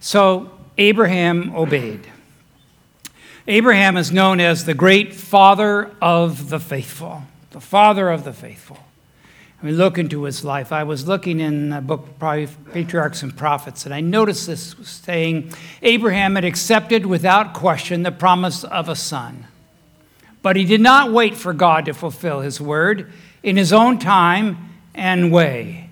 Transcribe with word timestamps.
So 0.00 0.50
Abraham 0.76 1.54
obeyed. 1.54 2.06
Abraham 3.46 3.96
is 3.96 4.12
known 4.12 4.40
as 4.40 4.64
the 4.64 4.74
great 4.74 5.14
father 5.14 5.90
of 6.02 6.50
the 6.50 6.60
faithful, 6.60 7.22
the 7.50 7.60
father 7.60 8.10
of 8.10 8.24
the 8.24 8.32
faithful. 8.32 8.78
We 9.62 9.72
look 9.72 9.98
into 9.98 10.22
his 10.22 10.44
life. 10.44 10.70
I 10.70 10.84
was 10.84 11.08
looking 11.08 11.40
in 11.40 11.72
a 11.72 11.80
book 11.80 12.06
of 12.20 12.72
Patriarchs 12.72 13.24
and 13.24 13.36
Prophets, 13.36 13.86
and 13.86 13.94
I 13.94 14.00
noticed 14.00 14.46
this 14.46 14.76
saying 14.82 15.52
Abraham 15.82 16.36
had 16.36 16.44
accepted 16.44 17.06
without 17.06 17.54
question 17.54 18.04
the 18.04 18.12
promise 18.12 18.62
of 18.62 18.88
a 18.88 18.94
son. 18.94 19.48
But 20.42 20.54
he 20.54 20.64
did 20.64 20.80
not 20.80 21.10
wait 21.10 21.36
for 21.36 21.52
God 21.52 21.86
to 21.86 21.94
fulfill 21.94 22.40
his 22.40 22.60
word 22.60 23.10
in 23.42 23.56
his 23.56 23.72
own 23.72 23.98
time 23.98 24.70
and 24.94 25.32
way. 25.32 25.90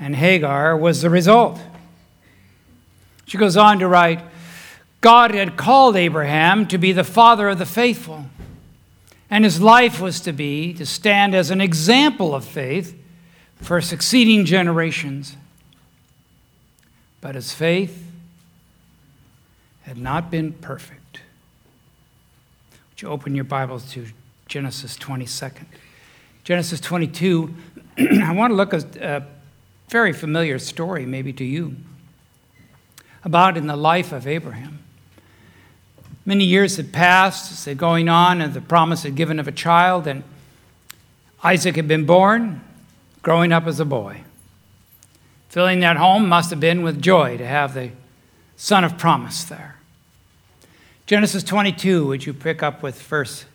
And 0.00 0.16
Hagar 0.16 0.74
was 0.74 1.02
the 1.02 1.10
result. 1.10 1.60
She 3.26 3.38
goes 3.38 3.56
on 3.56 3.80
to 3.80 3.88
write 3.88 4.20
God 5.00 5.32
had 5.32 5.56
called 5.56 5.94
Abraham 5.94 6.66
to 6.68 6.78
be 6.78 6.92
the 6.92 7.04
father 7.04 7.48
of 7.48 7.58
the 7.58 7.66
faithful. 7.66 8.26
And 9.30 9.44
his 9.44 9.60
life 9.60 10.00
was 10.00 10.20
to 10.20 10.32
be 10.32 10.72
to 10.74 10.86
stand 10.86 11.34
as 11.34 11.50
an 11.50 11.60
example 11.60 12.34
of 12.34 12.44
faith 12.44 12.96
for 13.56 13.80
succeeding 13.80 14.44
generations. 14.44 15.36
But 17.20 17.34
his 17.34 17.52
faith 17.52 18.04
had 19.82 19.98
not 19.98 20.30
been 20.30 20.52
perfect. 20.52 21.20
Would 22.90 23.02
you 23.02 23.08
open 23.08 23.34
your 23.34 23.44
Bibles 23.44 23.90
to 23.92 24.06
Genesis 24.46 24.96
22nd? 24.96 25.66
Genesis 26.44 26.80
22, 26.80 27.54
I 27.98 28.32
want 28.32 28.52
to 28.52 28.54
look 28.54 28.72
at 28.72 28.96
a 28.96 29.26
very 29.88 30.12
familiar 30.12 30.58
story, 30.58 31.06
maybe 31.06 31.32
to 31.34 31.44
you, 31.44 31.76
about 33.26 33.56
in 33.56 33.66
the 33.66 33.76
life 33.76 34.12
of 34.12 34.24
Abraham. 34.24 34.78
Many 36.24 36.44
years 36.44 36.76
had 36.76 36.92
passed, 36.92 37.64
they're 37.64 37.74
going 37.74 38.08
on, 38.08 38.40
and 38.40 38.54
the 38.54 38.60
promise 38.60 39.02
had 39.02 39.16
given 39.16 39.40
of 39.40 39.48
a 39.48 39.52
child, 39.52 40.06
and 40.06 40.22
Isaac 41.42 41.74
had 41.74 41.88
been 41.88 42.06
born, 42.06 42.60
growing 43.22 43.52
up 43.52 43.66
as 43.66 43.80
a 43.80 43.84
boy. 43.84 44.22
Filling 45.48 45.80
that 45.80 45.96
home 45.96 46.28
must 46.28 46.50
have 46.50 46.60
been 46.60 46.82
with 46.82 47.02
joy 47.02 47.36
to 47.36 47.44
have 47.44 47.74
the 47.74 47.90
son 48.54 48.84
of 48.84 48.96
promise 48.96 49.42
there. 49.42 49.76
Genesis 51.06 51.42
22, 51.42 52.06
would 52.06 52.26
you 52.26 52.32
pick 52.32 52.62
up 52.62 52.80
with 52.80 53.00
first, 53.00 53.46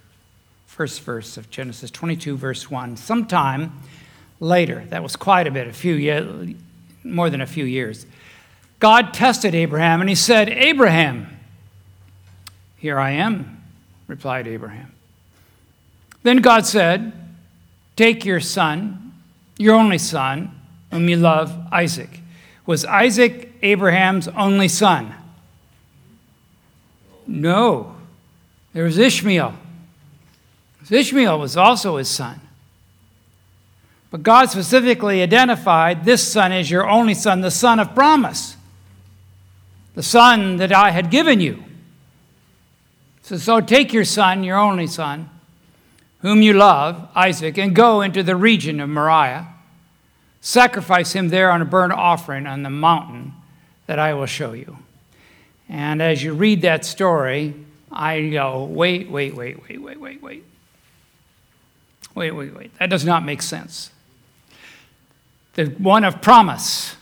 first 0.65 0.99
verse 1.01 1.37
of 1.37 1.49
Genesis 1.49 1.89
22, 1.91 2.35
verse 2.35 2.69
1? 2.69 2.97
Sometime 2.97 3.71
later, 4.41 4.83
that 4.89 5.01
was 5.01 5.15
quite 5.15 5.47
a 5.47 5.51
bit, 5.51 5.67
a 5.67 5.73
few 5.73 5.93
years, 5.93 6.55
more 7.05 7.29
than 7.29 7.39
a 7.39 7.47
few 7.47 7.63
years, 7.63 8.05
God 8.81 9.13
tested 9.13 9.53
Abraham 9.53 10.01
and 10.01 10.09
he 10.09 10.15
said, 10.15 10.49
Abraham, 10.49 11.27
here 12.77 12.99
I 12.99 13.11
am, 13.11 13.61
replied 14.07 14.47
Abraham. 14.47 14.91
Then 16.23 16.37
God 16.37 16.65
said, 16.65 17.13
Take 17.95 18.25
your 18.25 18.39
son, 18.39 19.13
your 19.59 19.75
only 19.75 19.99
son, 19.99 20.59
whom 20.89 21.07
you 21.07 21.17
love, 21.17 21.55
Isaac. 21.71 22.21
Was 22.65 22.83
Isaac 22.83 23.53
Abraham's 23.61 24.27
only 24.29 24.67
son? 24.67 25.13
No. 27.27 27.95
There 28.73 28.85
was 28.85 28.97
Ishmael. 28.97 29.53
Ishmael 30.89 31.39
was 31.39 31.55
also 31.55 31.97
his 31.97 32.09
son. 32.09 32.41
But 34.09 34.23
God 34.23 34.49
specifically 34.49 35.21
identified 35.21 36.03
this 36.03 36.27
son 36.27 36.51
as 36.51 36.71
your 36.71 36.89
only 36.89 37.13
son, 37.13 37.41
the 37.41 37.51
son 37.51 37.79
of 37.79 37.93
promise, 37.93 38.57
the 39.95 40.03
son 40.03 40.57
that 40.57 40.71
I 40.71 40.91
had 40.91 41.11
given 41.11 41.39
you. 41.39 41.63
So, 43.21 43.37
so 43.37 43.61
take 43.61 43.93
your 43.93 44.05
son, 44.05 44.43
your 44.43 44.57
only 44.57 44.87
son, 44.87 45.29
whom 46.19 46.41
you 46.41 46.53
love, 46.53 47.09
Isaac, 47.15 47.57
and 47.57 47.75
go 47.75 48.01
into 48.01 48.23
the 48.23 48.35
region 48.35 48.79
of 48.79 48.89
Moriah. 48.89 49.47
Sacrifice 50.41 51.13
him 51.13 51.29
there 51.29 51.51
on 51.51 51.61
a 51.61 51.65
burnt 51.65 51.93
offering 51.93 52.47
on 52.47 52.63
the 52.63 52.69
mountain 52.69 53.33
that 53.85 53.99
I 53.99 54.13
will 54.13 54.25
show 54.25 54.53
you. 54.53 54.77
And 55.69 56.01
as 56.01 56.23
you 56.23 56.33
read 56.33 56.63
that 56.63 56.83
story, 56.83 57.53
I 57.91 58.29
go, 58.29 58.63
wait, 58.63 59.09
wait, 59.09 59.35
wait, 59.35 59.61
wait, 59.67 59.81
wait, 59.81 59.99
wait, 59.99 60.21
wait. 60.21 60.43
Wait, 62.15 62.31
wait, 62.31 62.55
wait. 62.55 62.77
That 62.77 62.89
does 62.89 63.05
not 63.05 63.23
make 63.23 63.41
sense. 63.41 63.91
The 65.53 65.65
one 65.65 66.03
of 66.03 66.21
promise, 66.21 66.95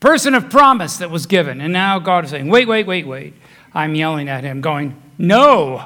person 0.00 0.34
of 0.34 0.50
promise 0.50 0.98
that 0.98 1.10
was 1.10 1.26
given. 1.26 1.60
And 1.60 1.72
now 1.72 1.98
God 1.98 2.24
is 2.24 2.30
saying, 2.30 2.48
wait, 2.48 2.68
wait, 2.68 2.86
wait, 2.86 3.06
wait. 3.06 3.34
I'm 3.74 3.94
yelling 3.94 4.28
at 4.28 4.44
him, 4.44 4.60
going, 4.60 5.00
no, 5.18 5.78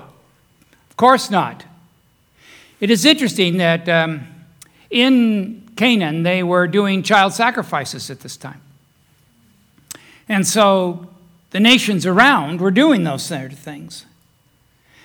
of 0.91 0.97
course 0.97 1.31
not. 1.31 1.65
It 2.81 2.91
is 2.91 3.05
interesting 3.05 3.57
that 3.57 3.89
um, 3.89 4.27
in 4.91 5.71
Canaan 5.77 6.23
they 6.23 6.43
were 6.43 6.67
doing 6.67 7.03
child 7.03 7.33
sacrifices 7.33 8.11
at 8.11 8.21
this 8.21 8.37
time. 8.37 8.61
And 10.29 10.47
so 10.47 11.09
the 11.51 11.61
nations 11.61 12.05
around 12.05 12.61
were 12.61 12.71
doing 12.71 13.05
those 13.05 13.23
sort 13.25 13.53
of 13.53 13.59
things. 13.59 14.05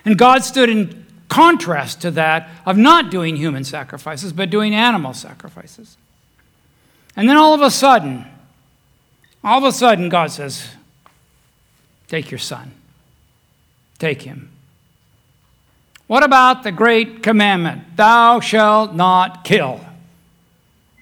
And 0.06 0.18
God 0.18 0.44
stood 0.44 0.70
in 0.70 1.06
contrast 1.30 2.02
to 2.02 2.12
that 2.12 2.50
of 2.66 2.78
not 2.78 3.10
doing 3.10 3.38
human 3.38 3.64
sacrifices, 3.64 4.34
but 4.34 4.50
doing 4.50 4.76
animal 4.76 5.14
sacrifices. 5.14 5.98
And 7.16 7.30
then 7.30 7.38
all 7.38 7.54
of 7.54 7.62
a 7.62 7.72
sudden, 7.72 8.26
all 9.44 9.58
of 9.58 9.64
a 9.64 9.72
sudden, 9.72 10.10
God 10.10 10.32
says, 10.32 10.70
Take 12.08 12.32
your 12.32 12.40
son. 12.40 12.72
Take 14.00 14.22
him. 14.22 14.50
What 16.08 16.24
about 16.24 16.64
the 16.64 16.72
great 16.72 17.24
commandment? 17.24 17.96
Thou 17.96 18.40
shalt 18.40 18.94
not 18.94 19.44
kill. 19.44 19.80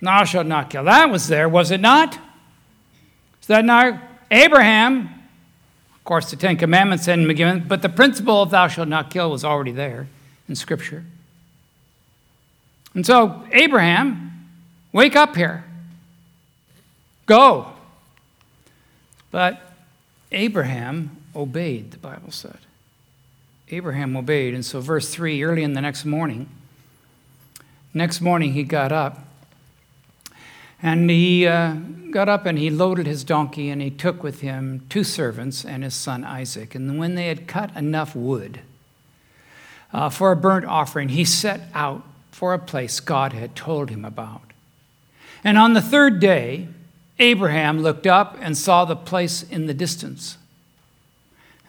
Thou 0.02 0.24
shalt 0.24 0.48
not 0.48 0.70
kill. 0.70 0.86
That 0.86 1.10
was 1.10 1.28
there, 1.28 1.50
was 1.50 1.72
it 1.72 1.82
not? 1.82 2.18
Is 3.42 3.48
that 3.48 3.66
not? 3.66 4.02
Abraham, 4.32 5.10
of 5.96 6.04
course, 6.06 6.32
the 6.32 6.38
Ten 6.38 6.58
Commandments 6.58 7.06
hadn't 7.06 7.28
been 7.28 7.36
given, 7.36 7.68
but 7.68 7.82
the 7.82 7.90
principle 7.90 8.42
of 8.42 8.50
thou 8.50 8.68
shalt 8.68 8.88
not 8.88 9.10
kill 9.10 9.32
was 9.32 9.44
already 9.44 9.72
there 9.72 10.08
in 10.48 10.56
Scripture. 10.56 11.04
And 12.94 13.06
so, 13.06 13.44
Abraham, 13.52 14.48
wake 14.92 15.16
up 15.16 15.36
here. 15.36 15.66
Go. 17.26 17.74
But 19.32 19.62
Abraham 20.32 21.18
obeyed, 21.36 21.92
the 21.92 21.98
Bible 21.98 22.32
said. 22.32 22.60
Abraham 23.70 24.16
obeyed. 24.16 24.54
And 24.54 24.66
so, 24.66 24.82
verse 24.82 25.10
3 25.10 25.42
early 25.44 25.64
in 25.64 25.74
the 25.74 25.82
next 25.82 26.06
morning, 26.06 26.50
next 27.94 28.22
morning 28.22 28.54
he 28.54 28.64
got 28.64 28.92
up. 28.92 29.26
And 30.84 31.10
he 31.10 31.48
uh, 31.48 31.76
got 32.10 32.28
up 32.28 32.46
and 32.46 32.58
he 32.58 32.70
loaded 32.70 33.06
his 33.06 33.24
donkey 33.24 33.70
and 33.70 33.82
he 33.82 33.92
took 33.92 34.24
with 34.24 34.42
him 34.42 34.86
two 34.90 35.04
servants 35.04 35.64
and 35.64 35.84
his 35.84 35.94
son 35.94 36.24
Isaac. 36.24 36.76
And 36.76 36.98
when 36.98 37.16
they 37.16 37.28
had 37.28 37.48
cut 37.48 37.76
enough 37.76 38.16
wood 38.16 38.62
uh, 39.94 40.10
for 40.10 40.32
a 40.32 40.36
burnt 40.36 40.66
offering, 40.66 41.10
he 41.10 41.24
set 41.24 41.62
out 41.74 42.04
for 42.32 42.54
a 42.54 42.60
place 42.60 43.00
God 43.00 43.34
had 43.34 43.56
told 43.56 43.90
him 43.90 44.04
about. 44.04 44.42
And 45.44 45.58
on 45.58 45.74
the 45.74 45.82
third 45.82 46.20
day, 46.20 46.68
Abraham 47.22 47.82
looked 47.82 48.08
up 48.08 48.36
and 48.42 48.58
saw 48.58 48.84
the 48.84 48.96
place 48.96 49.44
in 49.44 49.68
the 49.68 49.76
distance. 49.76 50.38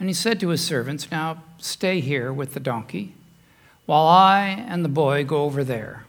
And 0.00 0.08
he 0.08 0.14
said 0.14 0.40
to 0.40 0.48
his 0.48 0.64
servants, 0.64 1.10
Now 1.10 1.42
stay 1.58 2.00
here 2.00 2.32
with 2.32 2.54
the 2.54 2.60
donkey, 2.60 3.14
while 3.84 4.06
I 4.06 4.48
and 4.66 4.82
the 4.82 4.88
boy 4.88 5.24
go 5.24 5.44
over 5.44 5.62
there. 5.62 6.06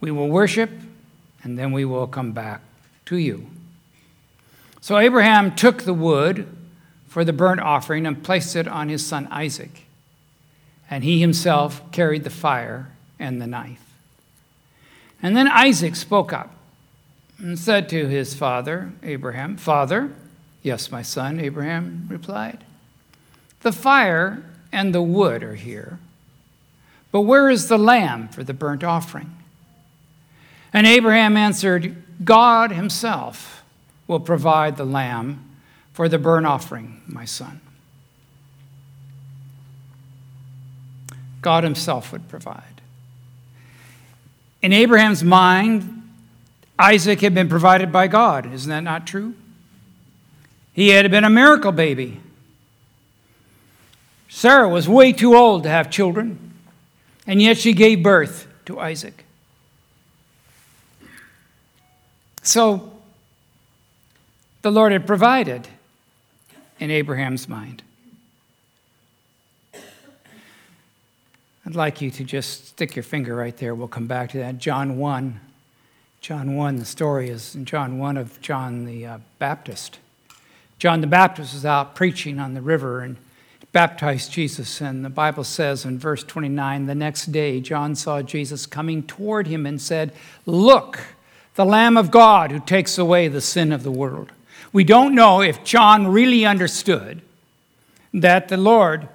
We 0.00 0.10
will 0.10 0.28
worship, 0.28 0.70
and 1.42 1.58
then 1.58 1.70
we 1.72 1.84
will 1.84 2.06
come 2.06 2.32
back 2.32 2.62
to 3.06 3.16
you. 3.16 3.46
So 4.80 4.98
Abraham 4.98 5.54
took 5.54 5.82
the 5.82 5.94
wood 5.94 6.48
for 7.06 7.24
the 7.24 7.32
burnt 7.32 7.60
offering 7.60 8.06
and 8.06 8.24
placed 8.24 8.56
it 8.56 8.66
on 8.66 8.88
his 8.88 9.04
son 9.04 9.28
Isaac, 9.30 9.84
and 10.90 11.04
he 11.04 11.20
himself 11.20 11.92
carried 11.92 12.24
the 12.24 12.30
fire 12.30 12.90
and 13.18 13.40
the 13.40 13.46
knife. 13.46 13.84
And 15.22 15.36
then 15.36 15.46
Isaac 15.48 15.94
spoke 15.94 16.32
up 16.32 16.53
and 17.44 17.58
said 17.58 17.88
to 17.90 18.08
his 18.08 18.34
father, 18.34 18.92
Abraham, 19.02 19.56
Father, 19.56 20.10
Yes, 20.64 20.90
my 20.90 21.02
son, 21.02 21.38
Abraham 21.40 22.06
replied. 22.08 22.64
The 23.60 23.70
fire 23.70 24.42
and 24.72 24.94
the 24.94 25.02
wood 25.02 25.42
are 25.42 25.56
here, 25.56 25.98
but 27.12 27.20
where 27.20 27.50
is 27.50 27.68
the 27.68 27.78
lamb 27.78 28.28
for 28.28 28.42
the 28.42 28.54
burnt 28.54 28.82
offering? 28.82 29.36
And 30.72 30.86
Abraham 30.86 31.36
answered, 31.36 32.02
God 32.24 32.72
himself 32.72 33.62
will 34.08 34.20
provide 34.20 34.78
the 34.78 34.86
lamb 34.86 35.50
for 35.92 36.08
the 36.08 36.18
burnt 36.18 36.46
offering, 36.46 37.02
my 37.06 37.26
son. 37.26 37.60
God 41.42 41.62
himself 41.62 42.10
would 42.10 42.26
provide. 42.26 42.80
In 44.62 44.72
Abraham's 44.72 45.22
mind, 45.22 46.03
Isaac 46.78 47.20
had 47.20 47.34
been 47.34 47.48
provided 47.48 47.92
by 47.92 48.08
God. 48.08 48.52
Isn't 48.52 48.70
that 48.70 48.80
not 48.80 49.06
true? 49.06 49.34
He 50.72 50.88
had 50.88 51.10
been 51.10 51.24
a 51.24 51.30
miracle 51.30 51.72
baby. 51.72 52.20
Sarah 54.28 54.68
was 54.68 54.88
way 54.88 55.12
too 55.12 55.36
old 55.36 55.62
to 55.62 55.68
have 55.68 55.90
children, 55.90 56.52
and 57.26 57.40
yet 57.40 57.56
she 57.56 57.72
gave 57.72 58.02
birth 58.02 58.48
to 58.64 58.80
Isaac. 58.80 59.24
So 62.42 62.92
the 64.62 64.72
Lord 64.72 64.90
had 64.90 65.06
provided 65.06 65.68
in 66.80 66.90
Abraham's 66.90 67.48
mind. 67.48 67.82
I'd 71.66 71.76
like 71.76 72.00
you 72.00 72.10
to 72.10 72.24
just 72.24 72.68
stick 72.68 72.96
your 72.96 73.02
finger 73.04 73.34
right 73.34 73.56
there. 73.56 73.74
We'll 73.74 73.88
come 73.88 74.06
back 74.06 74.32
to 74.32 74.38
that. 74.38 74.58
John 74.58 74.98
1. 74.98 75.40
John 76.24 76.56
1, 76.56 76.76
the 76.76 76.86
story 76.86 77.28
is 77.28 77.54
in 77.54 77.66
John 77.66 77.98
1 77.98 78.16
of 78.16 78.40
John 78.40 78.86
the 78.86 79.04
uh, 79.04 79.18
Baptist. 79.38 79.98
John 80.78 81.02
the 81.02 81.06
Baptist 81.06 81.52
was 81.52 81.66
out 81.66 81.94
preaching 81.94 82.38
on 82.38 82.54
the 82.54 82.62
river 82.62 83.02
and 83.02 83.18
baptized 83.72 84.32
Jesus. 84.32 84.80
And 84.80 85.04
the 85.04 85.10
Bible 85.10 85.44
says 85.44 85.84
in 85.84 85.98
verse 85.98 86.24
29 86.24 86.86
the 86.86 86.94
next 86.94 87.26
day, 87.26 87.60
John 87.60 87.94
saw 87.94 88.22
Jesus 88.22 88.64
coming 88.64 89.02
toward 89.02 89.48
him 89.48 89.66
and 89.66 89.78
said, 89.78 90.14
Look, 90.46 90.98
the 91.56 91.66
Lamb 91.66 91.98
of 91.98 92.10
God 92.10 92.52
who 92.52 92.60
takes 92.60 92.96
away 92.96 93.28
the 93.28 93.42
sin 93.42 93.70
of 93.70 93.82
the 93.82 93.92
world. 93.92 94.32
We 94.72 94.82
don't 94.82 95.14
know 95.14 95.42
if 95.42 95.62
John 95.62 96.06
really 96.06 96.46
understood 96.46 97.20
that 98.14 98.48
the 98.48 98.56
Lord 98.56 99.10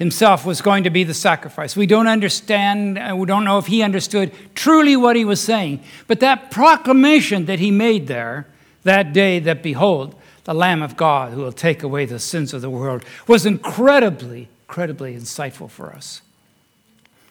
himself 0.00 0.46
was 0.46 0.62
going 0.62 0.84
to 0.84 0.90
be 0.90 1.04
the 1.04 1.14
sacrifice. 1.14 1.76
We 1.76 1.86
don't 1.86 2.08
understand, 2.08 2.98
uh, 2.98 3.14
we 3.14 3.26
don't 3.26 3.44
know 3.44 3.58
if 3.58 3.66
he 3.66 3.82
understood 3.82 4.32
truly 4.54 4.96
what 4.96 5.14
he 5.14 5.26
was 5.26 5.42
saying. 5.42 5.84
But 6.08 6.20
that 6.20 6.50
proclamation 6.50 7.44
that 7.44 7.58
he 7.58 7.70
made 7.70 8.06
there 8.06 8.46
that 8.82 9.12
day, 9.12 9.38
that 9.40 9.62
behold, 9.62 10.14
the 10.44 10.54
Lamb 10.54 10.80
of 10.80 10.96
God 10.96 11.32
who 11.32 11.42
will 11.42 11.52
take 11.52 11.82
away 11.82 12.06
the 12.06 12.18
sins 12.18 12.54
of 12.54 12.62
the 12.62 12.70
world, 12.70 13.04
was 13.28 13.44
incredibly, 13.44 14.48
incredibly 14.66 15.14
insightful 15.14 15.68
for 15.68 15.92
us. 15.92 16.22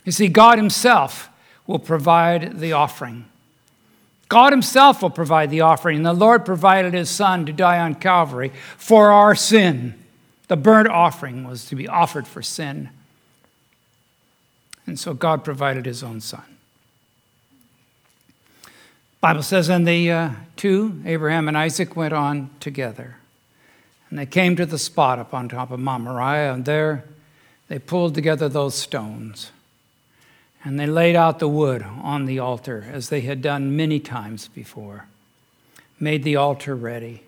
You 0.05 0.11
see, 0.11 0.27
God 0.27 0.59
Himself 0.59 1.27
will 1.65 1.79
provide 1.79 2.59
the 2.59 2.73
offering. 2.73 3.25
God 4.27 4.53
Himself 4.53 5.01
will 5.01 5.09
provide 5.09 5.49
the 5.49 5.61
offering. 5.61 6.03
The 6.03 6.13
Lord 6.13 6.45
provided 6.45 6.93
His 6.93 7.09
Son 7.09 7.47
to 7.47 7.51
die 7.51 7.79
on 7.79 7.95
Calvary 7.95 8.51
for 8.77 9.11
our 9.11 9.33
sin. 9.33 9.95
The 10.49 10.57
burnt 10.57 10.89
offering 10.89 11.43
was 11.47 11.65
to 11.65 11.75
be 11.75 11.87
offered 11.87 12.27
for 12.27 12.41
sin. 12.41 12.89
And 14.85 14.99
so 14.99 15.13
God 15.13 15.43
provided 15.43 15.85
his 15.85 16.03
own 16.03 16.19
son. 16.19 16.43
Bible 19.21 19.43
says, 19.43 19.69
and 19.69 19.87
the 19.87 20.11
uh, 20.11 20.29
two, 20.55 21.01
Abraham 21.05 21.47
and 21.47 21.57
Isaac, 21.57 21.95
went 21.95 22.13
on 22.13 22.49
together. 22.59 23.17
And 24.09 24.17
they 24.17 24.25
came 24.25 24.55
to 24.55 24.65
the 24.65 24.79
spot 24.79 25.19
up 25.19 25.35
on 25.35 25.49
top 25.49 25.69
of 25.69 25.79
Mount 25.79 26.05
Moriah, 26.05 26.53
and 26.53 26.65
there 26.65 27.05
they 27.67 27.77
pulled 27.77 28.15
together 28.15 28.49
those 28.49 28.73
stones. 28.73 29.51
And 30.63 30.79
they 30.79 30.87
laid 30.87 31.15
out 31.15 31.37
the 31.37 31.47
wood 31.47 31.83
on 31.83 32.25
the 32.25 32.39
altar, 32.39 32.87
as 32.91 33.09
they 33.09 33.21
had 33.21 33.43
done 33.43 33.75
many 33.75 33.99
times 33.99 34.47
before, 34.47 35.05
made 35.99 36.23
the 36.23 36.37
altar 36.37 36.75
ready. 36.75 37.21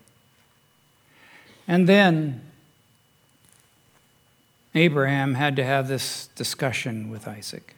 And 1.68 1.88
then 1.88 2.40
Abraham 4.74 5.34
had 5.34 5.56
to 5.56 5.64
have 5.64 5.88
this 5.88 6.28
discussion 6.34 7.10
with 7.10 7.28
Isaac 7.28 7.74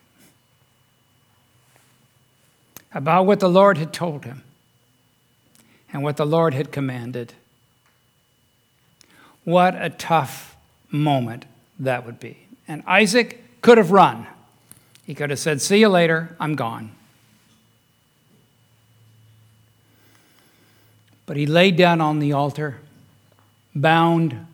about 2.93 3.27
what 3.27 3.41
the 3.41 3.49
Lord 3.49 3.77
had 3.79 3.93
told 3.93 4.25
him 4.25 4.43
and 5.93 6.03
what 6.03 6.17
the 6.17 6.27
Lord 6.27 6.55
had 6.55 6.71
commanded. 6.71 7.33
What 9.43 9.75
a 9.77 9.91
tough 9.91 10.57
moment 10.91 11.45
that 11.81 12.07
would 12.07 12.21
be. 12.21 12.47
And 12.69 12.83
Isaac 12.87 13.43
could 13.61 13.79
have 13.79 13.91
run. 13.91 14.27
He 15.05 15.15
could 15.15 15.31
have 15.31 15.39
said, 15.39 15.61
See 15.61 15.81
you 15.81 15.89
later, 15.89 16.37
I'm 16.39 16.55
gone. 16.55 16.93
But 21.27 21.37
he 21.37 21.47
laid 21.47 21.77
down 21.77 22.01
on 22.01 22.21
the 22.21 22.33
altar, 22.33 22.81
bound 23.75 24.47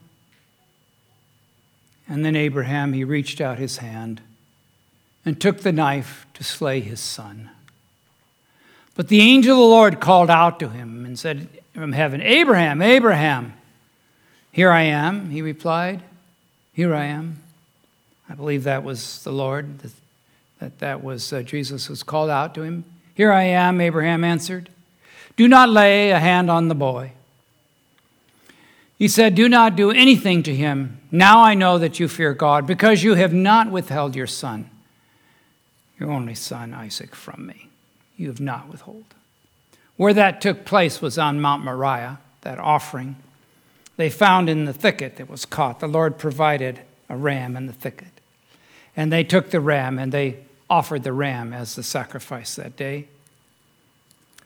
and 2.10 2.24
then 2.24 2.34
Abraham, 2.34 2.92
he 2.92 3.04
reached 3.04 3.40
out 3.40 3.58
his 3.58 3.78
hand 3.78 4.20
and 5.24 5.40
took 5.40 5.60
the 5.60 5.70
knife 5.70 6.26
to 6.34 6.42
slay 6.42 6.80
his 6.80 6.98
son. 6.98 7.50
But 8.96 9.06
the 9.06 9.20
angel 9.20 9.52
of 9.52 9.58
the 9.58 9.64
Lord 9.64 10.00
called 10.00 10.28
out 10.28 10.58
to 10.58 10.68
him 10.68 11.06
and 11.06 11.16
said 11.16 11.48
from 11.72 11.92
heaven, 11.92 12.20
Abraham, 12.20 12.82
Abraham. 12.82 13.54
Here 14.50 14.72
I 14.72 14.82
am, 14.82 15.30
he 15.30 15.40
replied. 15.40 16.02
Here 16.72 16.92
I 16.92 17.04
am. 17.04 17.40
I 18.28 18.34
believe 18.34 18.64
that 18.64 18.82
was 18.82 19.22
the 19.22 19.32
Lord, 19.32 19.78
that 20.58 20.80
that 20.80 21.04
was 21.04 21.32
uh, 21.32 21.42
Jesus 21.42 21.88
was 21.88 22.02
called 22.02 22.28
out 22.28 22.56
to 22.56 22.62
him. 22.62 22.84
Here 23.14 23.30
I 23.30 23.44
am, 23.44 23.80
Abraham 23.80 24.24
answered. 24.24 24.68
Do 25.36 25.46
not 25.46 25.68
lay 25.68 26.10
a 26.10 26.18
hand 26.18 26.50
on 26.50 26.66
the 26.66 26.74
boy. 26.74 27.12
He 28.98 29.06
said, 29.06 29.36
Do 29.36 29.48
not 29.48 29.76
do 29.76 29.92
anything 29.92 30.42
to 30.42 30.54
him. 30.54 30.99
Now 31.12 31.42
I 31.42 31.54
know 31.54 31.78
that 31.78 31.98
you 31.98 32.08
fear 32.08 32.34
God, 32.34 32.66
because 32.66 33.02
you 33.02 33.14
have 33.14 33.32
not 33.32 33.70
withheld 33.70 34.14
your 34.14 34.26
son, 34.26 34.70
your 35.98 36.10
only 36.10 36.34
son, 36.34 36.72
Isaac, 36.72 37.14
from 37.14 37.46
me. 37.46 37.68
You 38.16 38.28
have 38.28 38.40
not 38.40 38.68
withheld. 38.68 39.04
Where 39.96 40.14
that 40.14 40.40
took 40.40 40.64
place 40.64 41.02
was 41.02 41.18
on 41.18 41.40
Mount 41.40 41.64
Moriah, 41.64 42.18
that 42.42 42.58
offering. 42.58 43.16
They 43.96 44.08
found 44.08 44.48
in 44.48 44.64
the 44.64 44.72
thicket 44.72 45.16
that 45.16 45.28
was 45.28 45.44
caught. 45.44 45.80
The 45.80 45.88
Lord 45.88 46.16
provided 46.16 46.80
a 47.08 47.16
ram 47.16 47.56
in 47.56 47.66
the 47.66 47.72
thicket. 47.72 48.08
And 48.96 49.12
they 49.12 49.24
took 49.24 49.50
the 49.50 49.60
ram 49.60 49.98
and 49.98 50.12
they 50.12 50.38
offered 50.70 51.02
the 51.02 51.12
ram 51.12 51.52
as 51.52 51.74
the 51.74 51.82
sacrifice 51.82 52.54
that 52.54 52.76
day. 52.76 53.08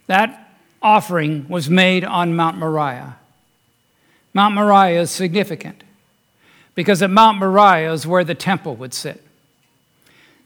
That 0.06 0.50
offering 0.82 1.48
was 1.48 1.70
made 1.70 2.04
on 2.04 2.34
Mount 2.34 2.56
Moriah. 2.56 3.16
Mount 4.32 4.54
Moriah 4.54 5.02
is 5.02 5.10
significant 5.10 5.84
because 6.74 7.02
at 7.02 7.10
Mount 7.10 7.38
Moriah 7.38 7.92
is 7.92 8.06
where 8.06 8.24
the 8.24 8.34
temple 8.34 8.76
would 8.76 8.94
sit. 8.94 9.22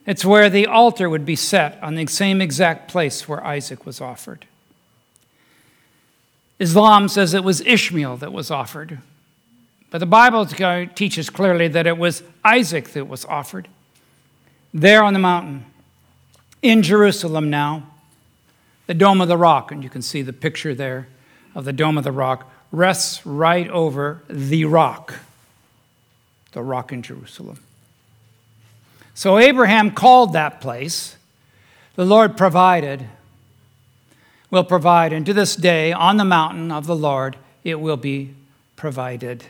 It's 0.07 0.25
where 0.25 0.49
the 0.49 0.67
altar 0.67 1.09
would 1.11 1.27
be 1.27 1.37
set 1.37 1.83
on 1.83 1.95
the 1.95 2.07
same 2.07 2.41
exact 2.41 2.91
place 2.91 3.29
where 3.29 3.45
Isaac 3.45 3.85
was 3.85 4.01
offered. 4.01 4.47
Islam 6.59 7.09
says 7.09 7.35
it 7.35 7.45
was 7.45 7.61
Ishmael 7.61 8.17
that 8.17 8.33
was 8.33 8.51
offered, 8.51 8.99
but 9.91 9.99
the 9.99 10.07
Bible 10.07 10.47
teaches 10.47 11.31
clearly 11.31 11.69
that 11.69 11.87
it 11.87 11.97
was 11.97 12.23
Isaac 12.45 12.91
that 12.91 13.07
was 13.07 13.25
offered 13.27 13.69
there 14.75 15.03
on 15.03 15.13
the 15.13 15.19
mountain 15.19 15.65
in 16.63 16.83
Jerusalem 16.83 17.51
now, 17.51 17.85
the 18.87 18.95
Dome 18.95 19.21
of 19.21 19.29
the 19.29 19.37
Rock, 19.37 19.71
and 19.71 19.83
you 19.83 19.91
can 19.91 20.03
see 20.03 20.23
the 20.23 20.33
picture 20.33 20.75
there 20.75 21.09
of 21.55 21.65
the 21.65 21.73
Dome 21.73 21.97
of 21.97 22.05
the 22.05 22.13
Rock 22.13 22.51
rests 22.73 23.25
right 23.25 23.69
over 23.71 24.23
the 24.29 24.65
rock, 24.65 25.15
the 26.59 26.65
rock 26.65 26.91
in 26.91 27.03
Jerusalem. 27.03 27.61
So 29.15 29.39
Abraham 29.39 29.93
called 29.93 30.33
that 30.33 30.61
place. 30.61 31.17
The 31.95 32.05
Lord 32.05 32.37
provided, 32.37 33.07
will 34.51 34.65
provide, 34.65 35.13
and 35.13 35.25
to 35.25 35.33
this 35.33 35.55
day, 35.55 35.93
on 35.93 36.17
the 36.17 36.25
mountain 36.25 36.73
of 36.73 36.89
the 36.89 36.97
Lord, 36.97 37.37
it 37.63 37.77
will 37.77 37.97
be 37.97 38.35
provided. 38.75 39.45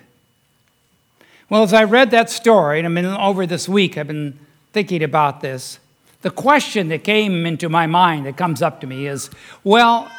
Well, 1.48 1.62
as 1.62 1.72
I 1.72 1.84
read 1.84 2.10
that 2.10 2.28
story, 2.28 2.78
and 2.78 2.86
I 2.86 2.90
mean, 2.90 3.06
over 3.06 3.46
this 3.46 3.66
week, 3.66 3.96
I've 3.96 4.06
been 4.06 4.38
thinking 4.74 5.02
about 5.02 5.40
this. 5.40 5.78
The 6.20 6.30
question 6.30 6.88
that 6.88 7.04
came 7.04 7.46
into 7.46 7.70
my 7.70 7.86
mind 7.86 8.26
that 8.26 8.36
comes 8.36 8.60
up 8.60 8.82
to 8.82 8.86
me 8.86 9.06
is 9.06 9.30
well, 9.64 10.12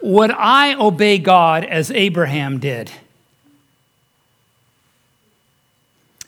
would 0.00 0.30
I 0.30 0.74
obey 0.74 1.18
God 1.18 1.64
as 1.64 1.90
Abraham 1.90 2.60
did? 2.60 2.92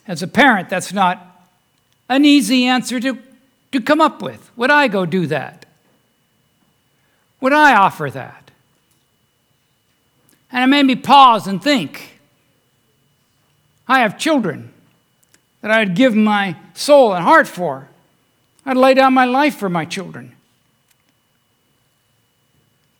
As 0.09 0.23
a 0.23 0.27
parent, 0.27 0.69
that's 0.69 0.91
not 0.91 1.45
an 2.09 2.25
easy 2.25 2.65
answer 2.65 2.99
to, 2.99 3.19
to 3.71 3.79
come 3.79 4.01
up 4.01 4.23
with. 4.23 4.51
Would 4.57 4.71
I 4.71 4.87
go 4.87 5.05
do 5.05 5.27
that? 5.27 5.67
Would 7.39 7.53
I 7.53 7.75
offer 7.75 8.09
that? 8.09 8.49
And 10.51 10.63
it 10.63 10.67
made 10.67 10.87
me 10.87 10.95
pause 10.95 11.45
and 11.45 11.61
think. 11.61 12.19
I 13.87 13.99
have 13.99 14.17
children 14.17 14.73
that 15.61 15.69
I'd 15.69 15.95
give 15.95 16.15
my 16.15 16.55
soul 16.73 17.13
and 17.13 17.23
heart 17.23 17.47
for. 17.47 17.87
I'd 18.65 18.77
lay 18.77 18.95
down 18.95 19.13
my 19.13 19.25
life 19.25 19.55
for 19.55 19.69
my 19.69 19.85
children. 19.85 20.35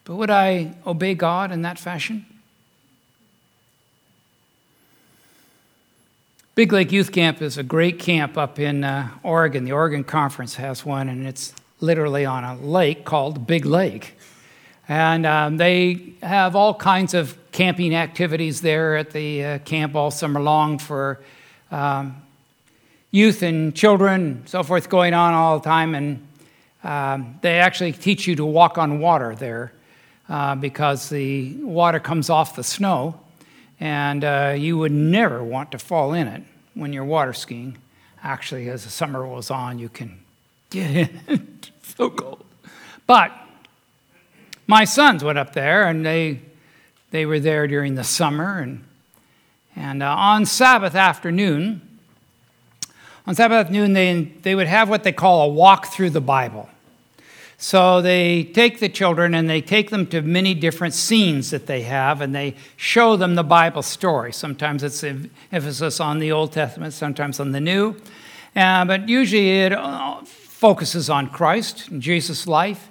But 0.03 0.15
would 0.15 0.29
I 0.29 0.75
obey 0.85 1.15
God 1.15 1.51
in 1.51 1.63
that 1.63 1.79
fashion? 1.79 2.27
Big 6.59 6.73
Lake 6.73 6.91
Youth 6.91 7.13
Camp 7.13 7.41
is 7.41 7.57
a 7.57 7.63
great 7.63 7.99
camp 7.99 8.37
up 8.37 8.59
in 8.59 8.83
uh, 8.83 9.07
Oregon. 9.23 9.63
The 9.63 9.71
Oregon 9.71 10.03
Conference 10.03 10.55
has 10.55 10.85
one, 10.85 11.07
and 11.07 11.25
it's 11.25 11.53
literally 11.79 12.25
on 12.25 12.43
a 12.43 12.57
lake 12.57 13.05
called 13.05 13.47
Big 13.47 13.65
Lake. 13.65 14.17
And 14.89 15.25
um, 15.25 15.55
they 15.55 16.15
have 16.21 16.57
all 16.57 16.73
kinds 16.73 17.13
of 17.13 17.37
camping 17.53 17.95
activities 17.95 18.59
there 18.59 18.97
at 18.97 19.11
the 19.11 19.45
uh, 19.45 19.59
camp 19.59 19.95
all 19.95 20.11
summer 20.11 20.41
long 20.41 20.79
for 20.79 21.21
um, 21.71 22.21
youth 23.09 23.41
and 23.41 23.73
children, 23.73 24.21
and 24.21 24.49
so 24.49 24.61
forth, 24.61 24.89
going 24.89 25.13
on 25.13 25.33
all 25.33 25.59
the 25.59 25.63
time. 25.63 25.95
And 25.95 26.27
um, 26.83 27.39
they 27.41 27.59
actually 27.59 27.93
teach 27.93 28.27
you 28.27 28.35
to 28.35 28.43
walk 28.43 28.77
on 28.77 28.99
water 28.99 29.33
there 29.33 29.71
uh, 30.27 30.55
because 30.55 31.07
the 31.07 31.53
water 31.63 32.01
comes 32.01 32.29
off 32.29 32.57
the 32.57 32.65
snow, 32.65 33.17
and 33.79 34.23
uh, 34.23 34.53
you 34.57 34.77
would 34.77 34.91
never 34.91 35.43
want 35.43 35.71
to 35.71 35.79
fall 35.79 36.13
in 36.13 36.27
it 36.27 36.43
when 36.73 36.93
you're 36.93 37.05
water 37.05 37.33
skiing. 37.33 37.77
Actually, 38.21 38.69
as 38.69 38.83
the 38.83 38.89
summer 38.89 39.23
goes 39.23 39.49
on, 39.49 39.79
you 39.79 39.89
can 39.89 40.19
get 40.69 41.09
in. 41.27 41.57
so 41.83 42.09
cold. 42.09 42.43
But 43.07 43.31
my 44.67 44.83
sons 44.85 45.23
went 45.23 45.37
up 45.37 45.53
there 45.53 45.87
and 45.87 46.05
they, 46.05 46.41
they 47.11 47.25
were 47.25 47.39
there 47.39 47.67
during 47.67 47.95
the 47.95 48.03
summer. 48.03 48.59
And, 48.59 48.83
and 49.75 50.03
uh, 50.03 50.13
on 50.13 50.45
Sabbath 50.45 50.95
afternoon, 50.95 51.81
on 53.25 53.35
Sabbath 53.35 53.55
afternoon, 53.55 53.93
they, 53.93 54.23
they 54.41 54.55
would 54.55 54.67
have 54.67 54.89
what 54.89 55.03
they 55.03 55.11
call 55.11 55.43
a 55.43 55.47
walk 55.47 55.87
through 55.87 56.09
the 56.09 56.21
Bible. 56.21 56.69
So 57.61 58.01
they 58.01 58.45
take 58.45 58.79
the 58.79 58.87
children 58.87 59.33
and 59.33 59.49
they 59.49 59.59
take 59.59 59.89
them 59.89 60.07
to 60.07 60.21
many 60.21 60.53
different 60.53 60.93
scenes 60.93 61.51
that 61.51 61.67
they 61.67 61.81
have 61.81 62.21
and 62.21 62.33
they 62.33 62.55
show 62.77 63.17
them 63.17 63.35
the 63.35 63.43
Bible 63.43 63.81
story. 63.81 64.31
Sometimes 64.31 64.81
it's 64.81 65.03
emphasis 65.51 65.99
on 65.99 66.19
the 66.19 66.31
Old 66.31 66.53
Testament, 66.53 66.93
sometimes 66.93 67.37
on 67.37 67.51
the 67.51 67.59
New. 67.59 67.97
Uh, 68.55 68.85
but 68.85 69.09
usually 69.09 69.59
it 69.59 69.73
uh, 69.73 70.21
focuses 70.23 71.09
on 71.09 71.27
Christ 71.27 71.89
and 71.89 72.01
Jesus' 72.01 72.47
life. 72.47 72.87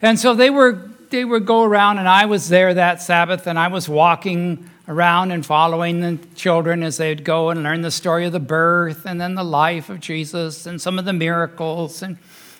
And 0.00 0.16
so 0.16 0.32
they 0.32 0.48
were 0.48 0.90
they 1.10 1.24
would 1.24 1.46
go 1.46 1.62
around, 1.62 1.98
and 1.98 2.08
I 2.08 2.24
was 2.24 2.48
there 2.48 2.74
that 2.74 3.00
Sabbath, 3.00 3.46
and 3.46 3.56
I 3.58 3.68
was 3.68 3.88
walking 3.88 4.68
around 4.88 5.30
and 5.30 5.46
following 5.46 6.00
the 6.00 6.18
children 6.34 6.82
as 6.82 6.96
they'd 6.96 7.24
go 7.24 7.50
and 7.50 7.62
learn 7.62 7.82
the 7.82 7.90
story 7.90 8.26
of 8.26 8.32
the 8.32 8.40
birth 8.40 9.06
and 9.06 9.20
then 9.20 9.34
the 9.34 9.44
life 9.44 9.88
of 9.88 10.00
Jesus 10.00 10.66
and 10.66 10.80
some 10.80 10.98
of 10.98 11.04
the 11.04 11.12
miracles. 11.12 12.02
And 12.02 12.18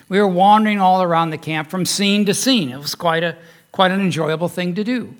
we 0.09 0.19
were 0.19 0.27
wandering 0.27 0.79
all 0.79 1.01
around 1.01 1.31
the 1.31 1.37
camp 1.37 1.69
from 1.69 1.85
scene 1.85 2.25
to 2.25 2.33
scene. 2.33 2.69
It 2.69 2.77
was 2.77 2.95
quite, 2.95 3.23
a, 3.23 3.35
quite 3.71 3.91
an 3.91 3.99
enjoyable 3.99 4.49
thing 4.49 4.75
to 4.75 4.83
do. 4.83 5.15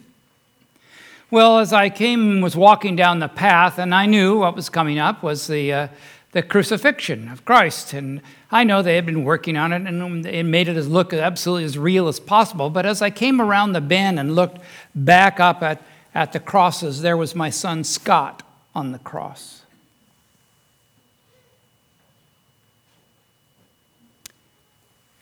Well, 1.31 1.57
as 1.57 1.73
I 1.73 1.89
came 1.89 2.31
and 2.31 2.43
was 2.43 2.55
walking 2.55 2.95
down 2.95 3.19
the 3.19 3.27
path, 3.27 3.79
and 3.79 3.95
I 3.95 4.05
knew 4.05 4.39
what 4.39 4.55
was 4.55 4.69
coming 4.69 4.99
up 4.99 5.23
was 5.23 5.47
the, 5.47 5.73
uh, 5.73 5.87
the 6.33 6.43
crucifixion 6.43 7.29
of 7.29 7.45
Christ. 7.45 7.93
And 7.93 8.21
I 8.51 8.63
know 8.63 8.81
they 8.81 8.95
had 8.95 9.05
been 9.05 9.23
working 9.23 9.57
on 9.57 9.73
it 9.73 9.87
and 9.87 10.25
it 10.25 10.43
made 10.43 10.67
it 10.67 10.77
as 10.77 10.87
look 10.87 11.13
absolutely 11.13 11.63
as 11.63 11.77
real 11.77 12.07
as 12.07 12.19
possible. 12.19 12.69
But 12.69 12.85
as 12.85 13.01
I 13.01 13.09
came 13.09 13.41
around 13.41 13.73
the 13.73 13.81
bend 13.81 14.19
and 14.19 14.35
looked 14.35 14.59
back 14.93 15.39
up 15.39 15.63
at, 15.63 15.81
at 16.13 16.31
the 16.31 16.39
crosses, 16.39 17.01
there 17.01 17.17
was 17.17 17.35
my 17.35 17.49
son 17.49 17.83
Scott 17.83 18.43
on 18.75 18.91
the 18.91 18.99
cross. 18.99 19.63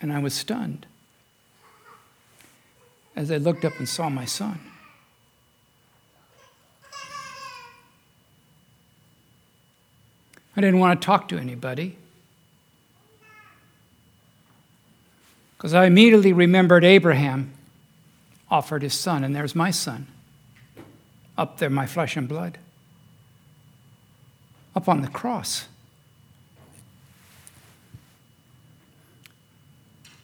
And 0.03 0.11
I 0.11 0.19
was 0.19 0.33
stunned 0.33 0.85
as 3.15 3.31
I 3.31 3.37
looked 3.37 3.63
up 3.63 3.79
and 3.79 3.87
saw 3.87 4.09
my 4.09 4.25
son. 4.25 4.59
I 10.57 10.61
didn't 10.61 10.79
want 10.79 10.99
to 10.99 11.05
talk 11.05 11.29
to 11.29 11.37
anybody. 11.37 11.95
Because 15.55 15.73
I 15.73 15.85
immediately 15.85 16.33
remembered 16.33 16.83
Abraham 16.83 17.53
offered 18.51 18.83
his 18.83 18.93
son, 18.93 19.23
and 19.23 19.33
there's 19.33 19.55
my 19.55 19.71
son. 19.71 20.07
Up 21.37 21.59
there, 21.59 21.69
my 21.69 21.85
flesh 21.85 22.17
and 22.17 22.27
blood. 22.27 22.57
Up 24.75 24.89
on 24.89 25.01
the 25.01 25.07
cross. 25.07 25.69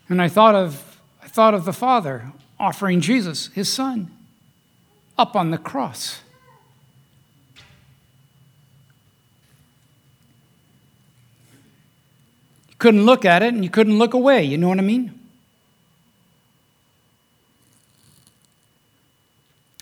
And 0.10 0.20
I 0.22 0.28
thought 0.28 0.56
of, 0.56 1.00
I 1.24 1.28
thought 1.28 1.54
of 1.54 1.66
the 1.66 1.74
Father 1.74 2.32
offering 2.60 3.00
Jesus, 3.00 3.48
his 3.54 3.72
son, 3.72 4.12
up 5.18 5.36
on 5.36 5.51
the 5.51 5.58
cross. 5.58 6.22
You 12.70 12.75
couldn't 12.80 13.06
look 13.06 13.24
at 13.24 13.44
it 13.44 13.54
and 13.54 13.63
you 13.63 13.70
couldn't 13.70 14.00
look 14.00 14.16
away. 14.16 14.44
You 14.44 14.58
know 14.58 14.68
what 14.68 14.80
I 14.80 14.82
mean? 14.82 15.13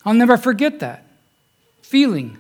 I'll 0.06 0.14
never 0.14 0.38
forget 0.38 0.80
that 0.80 1.06
feeling. 1.82 2.38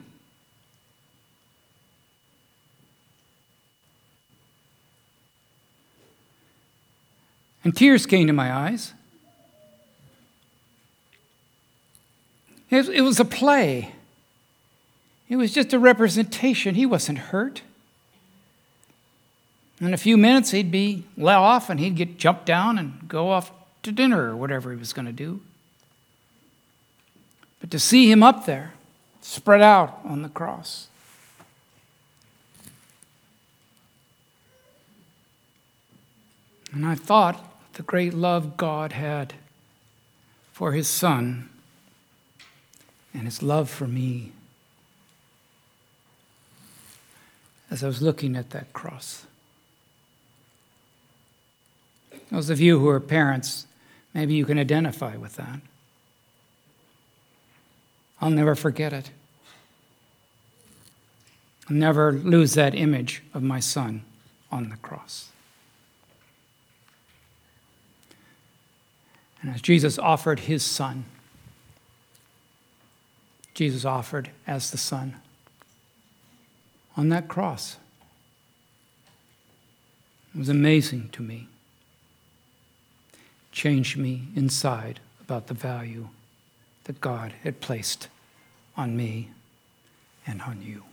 And 7.68 7.76
tears 7.76 8.06
came 8.06 8.28
to 8.28 8.34
my 8.34 8.50
eyes. 8.50 8.94
It 12.70 13.02
was 13.04 13.20
a 13.20 13.26
play. 13.26 13.92
It 15.28 15.36
was 15.36 15.54
just 15.54 15.74
a 15.74 15.78
representation. 15.78 16.76
He 16.76 16.86
wasn't 16.86 17.18
hurt. 17.18 17.64
In 19.82 19.94
a 19.94 19.98
few 19.98 20.16
minutes, 20.16 20.52
he'd 20.52 20.72
be 20.72 21.04
let 21.18 21.36
off 21.36 21.70
and 21.70 21.78
he'd 21.78 21.98
get 21.98 22.18
jumped 22.18 22.46
down 22.46 22.78
and 22.78 23.06
go 23.06 23.32
off 23.32 23.52
to 23.84 23.92
dinner 23.92 24.30
or 24.30 24.38
whatever 24.38 24.72
he 24.72 24.78
was 24.78 24.94
going 24.94 25.08
to 25.08 25.12
do. 25.12 25.42
But 27.60 27.70
to 27.72 27.80
see 27.80 28.10
him 28.10 28.24
up 28.24 28.46
there, 28.46 28.76
spread 29.20 29.62
out 29.62 30.00
on 30.06 30.22
the 30.22 30.30
cross, 30.30 30.88
and 36.72 36.86
I 36.86 36.96
thought 36.96 37.44
the 37.78 37.84
great 37.84 38.12
love 38.12 38.58
God 38.58 38.92
had 38.92 39.36
for 40.52 40.72
his 40.72 40.88
son 40.88 41.48
and 43.14 43.26
his 43.26 43.44
love 43.44 43.70
for 43.70 43.86
me 43.86 44.32
as 47.70 47.84
I 47.84 47.88
was 47.88 48.02
looking 48.02 48.36
at 48.36 48.50
that 48.50 48.74
cross. 48.74 49.28
Those 52.32 52.50
of 52.50 52.60
you 52.60 52.80
who 52.80 52.90
are 52.90 53.00
parents, 53.00 53.68
maybe 54.12 54.34
you 54.34 54.44
can 54.44 54.58
identify 54.58 55.16
with 55.16 55.36
that. 55.36 55.60
I'll 58.20 58.32
never 58.32 58.56
forget 58.56 58.92
it. 58.92 59.12
I'll 61.70 61.76
never 61.76 62.12
lose 62.12 62.56
that 62.56 62.74
image 62.74 63.22
of 63.36 63.44
my 63.44 63.60
son 63.60 64.02
on 64.52 64.70
the 64.70 64.78
cross. 64.78 65.30
As 69.50 69.62
Jesus 69.62 69.98
offered 69.98 70.42
his 70.42 70.64
son, 70.64 71.06
Jesus 73.54 73.86
offered 73.86 74.30
as 74.46 74.72
the 74.72 74.78
son 74.78 75.16
on 76.96 77.10
that 77.10 77.28
cross. 77.28 77.78
It 80.36 80.40
was 80.40 80.50
amazing 80.50 81.10
to 81.14 81.22
me 81.22 81.48
changed 83.58 83.98
me 83.98 84.28
inside 84.36 85.00
about 85.20 85.48
the 85.48 85.54
value 85.56 86.10
that 86.84 87.02
God 87.02 87.34
had 87.44 87.60
placed 87.60 88.08
on 88.78 88.96
me 88.96 89.30
and 90.28 90.44
on 90.44 90.62
you. 90.62 90.84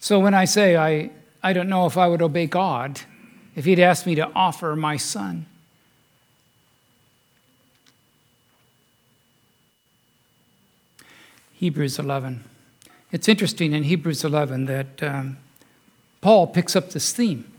So 0.00 0.18
when 0.18 0.32
I 0.32 0.46
say 0.46 0.78
I, 0.78 1.10
I 1.42 1.52
don't 1.52 1.68
know 1.68 1.84
if 1.84 1.98
I 1.98 2.08
would 2.08 2.22
obey 2.22 2.46
God 2.46 3.00
if 3.54 3.64
He'd 3.64 3.78
asked 3.78 4.06
me 4.06 4.14
to 4.14 4.30
offer 4.34 4.74
my 4.76 4.96
son, 4.96 5.46
Hebrews 11.54 11.98
11. 11.98 12.44
It's 13.12 13.28
interesting 13.28 13.72
in 13.72 13.84
Hebrews 13.84 14.24
11 14.24 14.66
that 14.66 15.02
um, 15.02 15.38
Paul 16.20 16.46
picks 16.46 16.74
up 16.74 16.90
this 16.90 17.12
theme. 17.12 17.50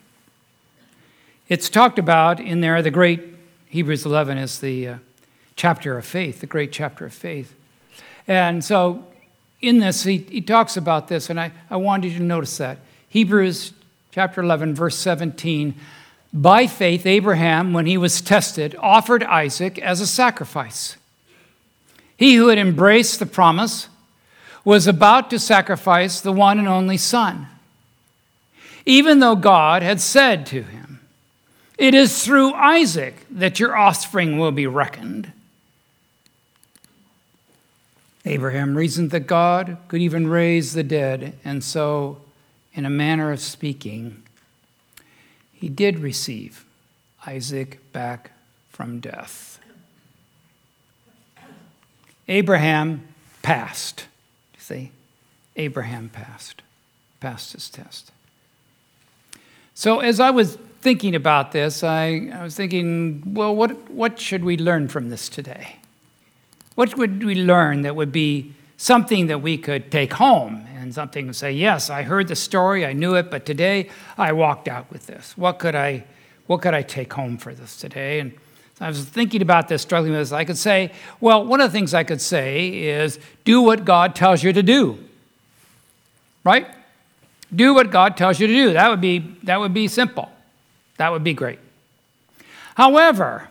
It's 1.47 1.69
talked 1.69 1.97
about 1.97 2.39
in 2.39 2.61
there, 2.61 2.81
the 2.81 2.91
great 2.91 3.21
Hebrews 3.67 4.05
11 4.05 4.37
is 4.37 4.59
the 4.59 4.87
uh, 4.87 4.97
chapter 5.55 5.97
of 5.97 6.05
faith, 6.05 6.41
the 6.41 6.45
great 6.45 6.71
chapter 6.71 7.05
of 7.05 7.13
faith. 7.13 7.55
And 8.27 8.63
so 8.63 9.05
in 9.61 9.79
this, 9.79 10.03
he, 10.03 10.17
he 10.17 10.41
talks 10.41 10.77
about 10.77 11.07
this, 11.07 11.29
and 11.29 11.39
I, 11.39 11.51
I 11.69 11.77
wanted 11.77 12.11
you 12.11 12.19
to 12.19 12.23
notice 12.23 12.57
that. 12.57 12.79
Hebrews 13.09 13.73
chapter 14.15 14.41
11, 14.41 14.73
verse 14.73 14.95
17. 14.95 15.75
By 16.31 16.67
faith, 16.67 17.05
Abraham, 17.05 17.73
when 17.73 17.85
he 17.85 17.97
was 17.97 18.21
tested, 18.21 18.73
offered 18.79 19.25
Isaac 19.25 19.77
as 19.77 19.99
a 19.99 20.07
sacrifice. 20.07 20.95
He 22.15 22.35
who 22.35 22.47
had 22.47 22.57
embraced 22.57 23.19
the 23.19 23.25
promise 23.25 23.89
was 24.63 24.87
about 24.87 25.29
to 25.31 25.37
sacrifice 25.37 26.21
the 26.21 26.31
one 26.31 26.59
and 26.59 26.67
only 26.67 26.95
Son, 26.95 27.47
even 28.85 29.19
though 29.19 29.35
God 29.35 29.83
had 29.83 29.99
said 29.99 30.45
to 30.45 30.63
him, 30.63 31.01
It 31.77 31.93
is 31.93 32.23
through 32.23 32.53
Isaac 32.53 33.25
that 33.29 33.59
your 33.59 33.75
offspring 33.75 34.39
will 34.39 34.53
be 34.53 34.65
reckoned. 34.65 35.33
Abraham 38.23 38.77
reasoned 38.77 39.11
that 39.11 39.27
God 39.27 39.75
could 39.89 39.99
even 39.99 40.29
raise 40.29 40.71
the 40.71 40.83
dead, 40.83 41.33
and 41.43 41.61
so, 41.61 42.21
in 42.75 42.85
a 42.85 42.89
manner 42.89 43.31
of 43.31 43.39
speaking, 43.39 44.21
he 45.53 45.69
did 45.69 45.99
receive 45.99 46.65
Isaac 47.25 47.79
back 47.93 48.31
from 48.69 48.99
death. 48.99 49.59
Abraham 52.27 53.07
passed. 53.41 54.05
You 54.53 54.59
see? 54.59 54.91
Abraham 55.55 56.09
passed, 56.09 56.61
passed 57.21 57.53
his 57.53 57.69
test. 57.69 58.11
So, 59.73 59.99
as 59.99 60.19
I 60.19 60.31
was 60.31 60.57
thinking 60.81 61.15
about 61.15 61.51
this, 61.51 61.83
I, 61.83 62.29
I 62.33 62.43
was 62.43 62.55
thinking, 62.55 63.33
well, 63.33 63.55
what, 63.55 63.89
what 63.89 64.19
should 64.19 64.43
we 64.43 64.57
learn 64.57 64.87
from 64.87 65.09
this 65.09 65.29
today? 65.29 65.77
What 66.75 66.97
would 66.97 67.23
we 67.23 67.35
learn 67.35 67.83
that 67.83 67.95
would 67.95 68.11
be 68.11 68.53
something 68.77 69.27
that 69.27 69.41
we 69.41 69.57
could 69.57 69.91
take 69.91 70.13
home 70.13 70.65
and 70.85 70.93
something 70.93 71.25
and 71.25 71.35
say, 71.35 71.51
yes, 71.51 71.89
I 71.89 72.03
heard 72.03 72.27
the 72.27 72.35
story, 72.35 72.85
I 72.85 72.93
knew 72.93 73.15
it, 73.15 73.29
but 73.29 73.45
today 73.45 73.89
I 74.17 74.31
walked 74.31 74.67
out 74.67 74.89
with 74.91 75.07
this. 75.07 75.35
What 75.35 75.59
could 75.59 75.75
I, 75.75 76.05
what 76.47 76.61
could 76.61 76.73
I 76.73 76.83
take 76.83 77.11
home 77.11 77.37
for 77.37 77.53
this 77.53 77.75
today? 77.75 78.19
And 78.19 78.33
I 78.79 78.87
was 78.87 79.03
thinking 79.03 79.41
about 79.41 79.67
this, 79.67 79.81
struggling 79.81 80.11
with 80.11 80.21
this. 80.21 80.31
I 80.31 80.45
could 80.45 80.57
say, 80.57 80.91
well, 81.19 81.43
one 81.43 81.59
of 81.59 81.71
the 81.71 81.77
things 81.77 81.93
I 81.93 82.03
could 82.03 82.21
say 82.21 82.69
is 82.69 83.19
do 83.43 83.61
what 83.61 83.83
God 83.83 84.15
tells 84.15 84.43
you 84.43 84.53
to 84.53 84.63
do. 84.63 84.99
Right? 86.43 86.67
Do 87.53 87.73
what 87.73 87.89
God 87.89 88.15
tells 88.15 88.39
you 88.39 88.47
to 88.47 88.53
do. 88.53 88.73
That 88.73 88.89
would 88.89 89.01
be, 89.01 89.19
that 89.43 89.59
would 89.59 89.73
be 89.73 89.87
simple. 89.87 90.29
That 90.97 91.11
would 91.11 91.23
be 91.23 91.33
great. 91.33 91.59
However, 92.75 93.49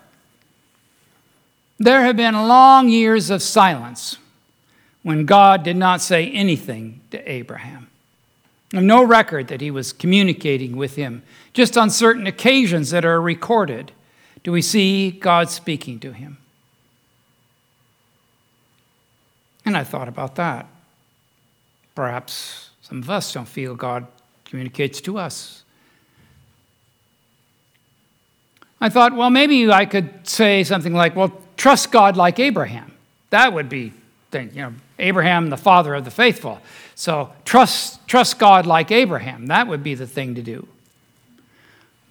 there 1.79 2.03
have 2.03 2.17
been 2.17 2.35
long 2.35 2.89
years 2.89 3.31
of 3.31 3.43
silence 3.43 4.19
when 5.05 5.27
God 5.27 5.63
did 5.63 5.77
not 5.77 6.01
say 6.01 6.29
anything 6.31 7.01
to 7.13 7.31
Abraham. 7.31 7.89
No 8.73 9.05
record 9.05 9.47
that 9.49 9.61
he 9.61 9.71
was 9.71 9.93
communicating 9.93 10.77
with 10.77 10.97
him. 10.97 11.23
Just 11.53 11.79
on 11.79 11.91
certain 11.91 12.27
occasions 12.27 12.91
that 12.91 13.05
are 13.05 13.21
recorded 13.21 13.93
do 14.43 14.51
we 14.51 14.61
see 14.61 15.13
God 15.13 15.49
speaking 15.49 16.01
to 16.01 16.13
him. 16.13 16.39
And 19.65 19.77
I 19.77 19.85
thought 19.85 20.09
about 20.09 20.35
that. 20.37 20.67
Perhaps 21.95 22.71
some 22.83 22.99
of 22.99 23.09
us 23.09 23.33
don't 23.33 23.47
feel 23.47 23.77
God 23.77 24.07
communicates 24.45 25.01
to 25.03 25.19
us. 25.19 25.63
I 28.81 28.89
thought, 28.89 29.15
well, 29.15 29.31
maybe 29.31 29.71
I 29.71 29.87
could 29.87 30.27
say 30.29 30.65
something 30.65 30.93
like, 30.93 31.15
well, 31.17 31.33
trust 31.57 31.91
God 31.91 32.17
like 32.17 32.39
Abraham. 32.39 32.93
That 33.31 33.53
would 33.53 33.69
be, 33.69 33.93
you 34.35 34.63
know, 34.63 34.75
Abraham, 34.99 35.51
the 35.51 35.57
father 35.57 35.95
of 35.95 36.05
the 36.05 36.11
faithful. 36.11 36.61
So 36.95 37.33
trust, 37.45 38.07
trust 38.07 38.39
God 38.39 38.67
like 38.67 38.91
Abraham. 38.91 39.47
That 39.47 39.69
would 39.69 39.83
be 39.83 39.95
the 39.95 40.07
thing 40.07 40.35
to 40.35 40.43
do. 40.43 40.69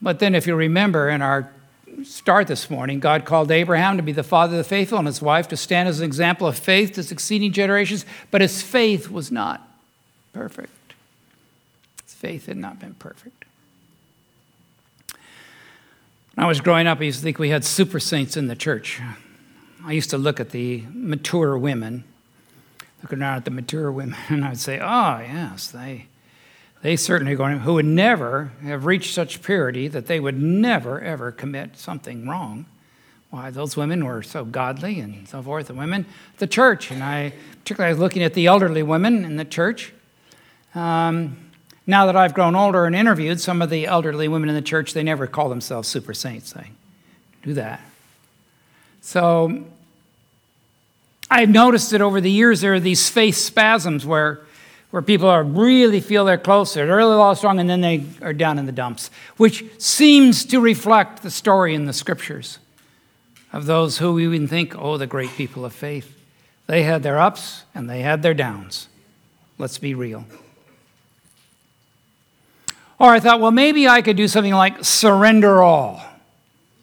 But 0.02 0.20
then, 0.20 0.36
if 0.36 0.46
you 0.48 0.56
remember 0.56 1.10
in 1.10 1.22
our 1.22 1.50
start 2.04 2.48
this 2.48 2.70
morning, 2.70 3.00
God 3.00 3.24
called 3.24 3.52
Abraham 3.52 3.98
to 3.98 4.04
be 4.04 4.12
the 4.12 4.24
father 4.24 4.54
of 4.54 4.58
the 4.58 4.64
faithful 4.64 4.98
and 4.98 5.08
his 5.08 5.22
wife 5.22 5.48
to 5.50 5.58
stand 5.58 5.88
as 5.88 6.00
an 6.00 6.06
example 6.06 6.48
of 6.48 6.58
faith 6.58 6.94
to 6.94 7.04
succeeding 7.04 7.52
generations, 7.52 8.06
but 8.32 8.42
his 8.42 8.62
faith 8.62 9.10
was 9.10 9.32
not 9.32 9.66
perfect. 10.34 10.94
His 12.04 12.14
faith 12.14 12.48
had 12.48 12.58
not 12.58 12.80
been 12.80 12.96
perfect. 12.96 13.46
When 16.36 16.46
I 16.46 16.48
was 16.48 16.62
growing 16.62 16.88
up, 16.88 17.00
I 17.00 17.04
used 17.04 17.20
to 17.20 17.24
think 17.24 17.38
we 17.38 17.50
had 17.50 17.64
super 17.64 18.00
saints 18.00 18.36
in 18.36 18.48
the 18.48 18.56
church. 18.56 19.00
I 19.86 19.92
used 19.92 20.10
to 20.10 20.18
look 20.18 20.40
at 20.40 20.50
the 20.50 20.84
mature 20.92 21.58
women, 21.58 22.04
looking 23.04 23.22
around 23.22 23.38
at 23.38 23.46
the 23.46 23.52
mature 23.52 23.92
women, 23.92 24.18
and 24.30 24.44
I 24.44 24.50
would 24.50 24.60
say, 24.60 24.80
oh, 24.80 25.20
yes, 25.20 25.70
they, 25.70 26.08
they 26.82 26.96
certainly 26.96 27.36
going 27.36 27.60
who 27.60 27.76
would 27.76 27.86
never 27.86 28.52
have 28.64 28.86
reached 28.86 29.14
such 29.14 29.42
purity 29.42 29.88
that 29.90 30.08
they 30.08 30.20
would 30.20 30.42
never, 30.42 31.00
ever 31.02 31.32
commit 31.32 31.78
something 31.78 32.28
wrong. 32.28 32.66
Why, 33.30 33.50
those 33.50 33.76
women 33.76 34.06
were 34.06 34.22
so 34.22 34.46
godly 34.46 35.00
and 35.00 35.28
so 35.28 35.42
forth, 35.42 35.68
the 35.68 35.74
women, 35.74 36.06
the 36.38 36.48
church. 36.48 36.92
And 36.92 37.04
I, 37.04 37.34
particularly, 37.60 37.90
I 37.90 37.94
was 37.94 38.00
looking 38.00 38.24
at 38.24 38.36
the 38.36 38.46
elderly 38.46 38.84
women 38.84 39.26
in 39.26 39.38
the 39.38 39.46
church. 39.46 39.92
Um, 40.76 41.38
now 41.86 42.06
that 42.06 42.16
I've 42.16 42.34
grown 42.34 42.56
older 42.56 42.86
and 42.86 42.96
interviewed 42.96 43.42
some 43.42 43.62
of 43.62 43.70
the 43.70 43.88
elderly 43.88 44.28
women 44.28 44.50
in 44.50 44.56
the 44.56 44.62
church, 44.62 44.94
they 44.94 45.04
never 45.04 45.28
call 45.28 45.50
themselves 45.50 45.88
super 45.88 46.14
saints. 46.14 46.54
They 46.54 46.72
do 47.42 47.56
that. 47.56 47.82
So 49.02 49.66
I've 51.34 51.50
noticed 51.50 51.90
that 51.90 52.02
over 52.02 52.22
the 52.22 52.30
years 52.30 52.62
there 52.62 52.76
are 52.76 52.80
these 52.80 53.10
faith 53.10 53.36
spasms 53.36 54.06
where, 54.06 54.42
where 54.92 55.02
people 55.02 55.28
are 55.28 55.44
really 55.44 56.00
feel 56.00 56.26
they're 56.26 56.38
close, 56.38 56.76
they're 56.76 56.86
really 56.86 57.16
all 57.16 57.34
strong, 57.34 57.60
and 57.60 57.68
then 57.68 57.82
they 57.82 58.06
are 58.22 58.34
down 58.34 58.60
in 58.60 58.68
the 58.68 58.72
dumps, 58.72 59.10
which 59.38 59.66
seems 59.82 60.46
to 60.46 60.60
reflect 60.60 61.24
the 61.24 61.32
story 61.32 61.74
in 61.74 61.86
the 61.86 61.92
scriptures 61.92 62.60
of 63.52 63.66
those 63.66 63.98
who 63.98 64.14
we 64.14 64.26
even 64.26 64.48
think, 64.48 64.76
oh, 64.78 64.98
the 64.98 65.08
great 65.08 65.32
people 65.32 65.66
of 65.66 65.74
faith. 65.74 66.16
They 66.68 66.84
had 66.84 67.02
their 67.02 67.20
ups 67.20 67.64
and 67.74 67.90
they 67.90 68.02
had 68.02 68.22
their 68.22 68.36
downs. 68.36 68.88
Let's 69.58 69.80
be 69.80 69.96
real. 69.96 70.26
Or 73.00 73.10
I 73.10 73.20
thought, 73.20 73.40
well, 73.40 73.50
maybe 73.50 73.88
I 73.88 74.04
could 74.04 74.18
do 74.18 74.28
something 74.28 74.54
like 74.54 74.86
surrender 74.86 75.64
all. 75.64 76.00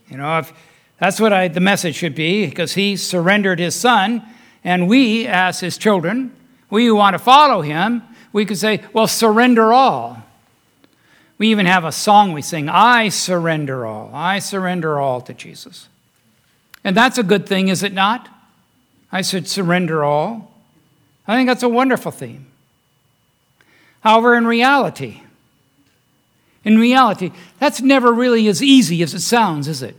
You 0.08 0.16
know, 0.16 0.38
if 0.38 0.52
that's 0.98 1.20
what 1.20 1.32
I, 1.32 1.46
the 1.46 1.60
message 1.60 1.94
should 1.94 2.16
be, 2.16 2.46
because 2.46 2.74
he 2.74 2.96
surrendered 2.96 3.60
his 3.60 3.76
son, 3.76 4.26
and 4.64 4.88
we, 4.88 5.26
as 5.26 5.60
his 5.60 5.78
children, 5.78 6.34
we 6.68 6.86
who 6.86 6.94
want 6.94 7.14
to 7.14 7.18
follow 7.18 7.62
him, 7.62 8.02
we 8.32 8.44
could 8.44 8.58
say, 8.58 8.82
well, 8.92 9.06
surrender 9.06 9.72
all. 9.72 10.22
We 11.38 11.48
even 11.48 11.66
have 11.66 11.84
a 11.84 11.92
song 11.92 12.32
we 12.32 12.42
sing, 12.42 12.68
I 12.68 13.08
surrender 13.08 13.86
all. 13.86 14.10
I 14.14 14.38
surrender 14.38 15.00
all 15.00 15.20
to 15.22 15.32
Jesus. 15.32 15.88
And 16.84 16.96
that's 16.96 17.18
a 17.18 17.22
good 17.22 17.46
thing, 17.46 17.68
is 17.68 17.82
it 17.82 17.92
not? 17.92 18.28
I 19.10 19.22
said, 19.22 19.48
surrender 19.48 20.04
all. 20.04 20.52
I 21.26 21.36
think 21.36 21.48
that's 21.48 21.62
a 21.62 21.68
wonderful 21.68 22.12
theme. 22.12 22.46
However, 24.00 24.34
in 24.34 24.46
reality, 24.46 25.22
in 26.64 26.78
reality, 26.78 27.32
that's 27.58 27.80
never 27.80 28.12
really 28.12 28.46
as 28.48 28.62
easy 28.62 29.02
as 29.02 29.14
it 29.14 29.20
sounds, 29.20 29.68
is 29.68 29.82
it? 29.82 29.96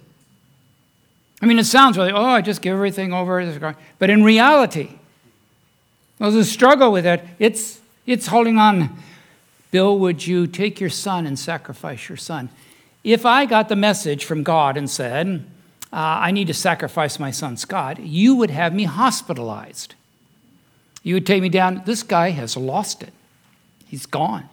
I 1.41 1.45
mean, 1.45 1.58
it 1.58 1.65
sounds 1.65 1.97
really, 1.97 2.12
oh, 2.12 2.23
I 2.23 2.41
just 2.41 2.62
give 2.62 2.73
everything 2.73 3.13
over. 3.13 3.75
But 3.97 4.10
in 4.10 4.23
reality, 4.23 4.89
there's 6.19 6.36
a 6.36 6.45
struggle 6.45 6.91
with 6.91 7.06
it. 7.06 7.23
It's, 7.39 7.80
it's 8.06 8.27
holding 8.27 8.58
on. 8.58 8.95
Bill, 9.71 9.97
would 9.99 10.27
you 10.27 10.47
take 10.47 10.80
your 10.80 10.89
son 10.89 11.25
and 11.25 11.39
sacrifice 11.39 12.10
your 12.10 12.17
son? 12.17 12.49
If 13.04 13.25
I 13.25 13.45
got 13.45 13.69
the 13.69 13.75
message 13.75 14.25
from 14.25 14.43
God 14.43 14.77
and 14.77 14.89
said, 14.89 15.45
uh, 15.91 15.95
I 15.95 16.32
need 16.32 16.47
to 16.47 16.54
sacrifice 16.54 17.19
my 17.19 17.32
son 17.32 17.58
Scott, 17.58 17.99
you 17.99 18.36
would 18.36 18.51
have 18.51 18.73
me 18.73 18.84
hospitalized. 18.84 19.95
You 21.04 21.15
would 21.15 21.25
take 21.25 21.41
me 21.41 21.49
down. 21.49 21.82
This 21.86 22.04
guy 22.04 22.30
has 22.30 22.56
lost 22.56 23.01
it. 23.01 23.13
He's 23.88 24.06
gone. 24.06 24.47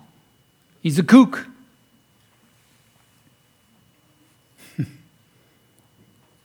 He's 0.83 0.99
a 0.99 1.03
kook. 1.03 1.47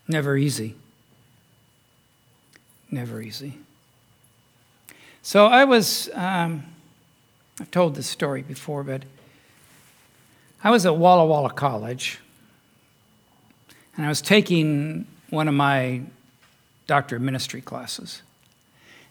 Never 0.07 0.37
easy. 0.37 0.75
Never 2.91 3.21
easy. 3.21 3.57
So 5.21 5.45
I 5.45 5.63
was, 5.65 6.09
um, 6.13 6.63
I've 7.59 7.71
told 7.71 7.95
this 7.95 8.07
story 8.07 8.41
before, 8.41 8.83
but 8.83 9.03
I 10.63 10.69
was 10.69 10.85
at 10.85 10.95
Walla 10.97 11.25
Walla 11.25 11.51
College, 11.51 12.19
and 13.95 14.05
I 14.05 14.09
was 14.09 14.21
taking 14.21 15.07
one 15.29 15.47
of 15.47 15.53
my 15.53 16.01
doctor 16.87 17.15
of 17.15 17.21
ministry 17.21 17.61
classes. 17.61 18.21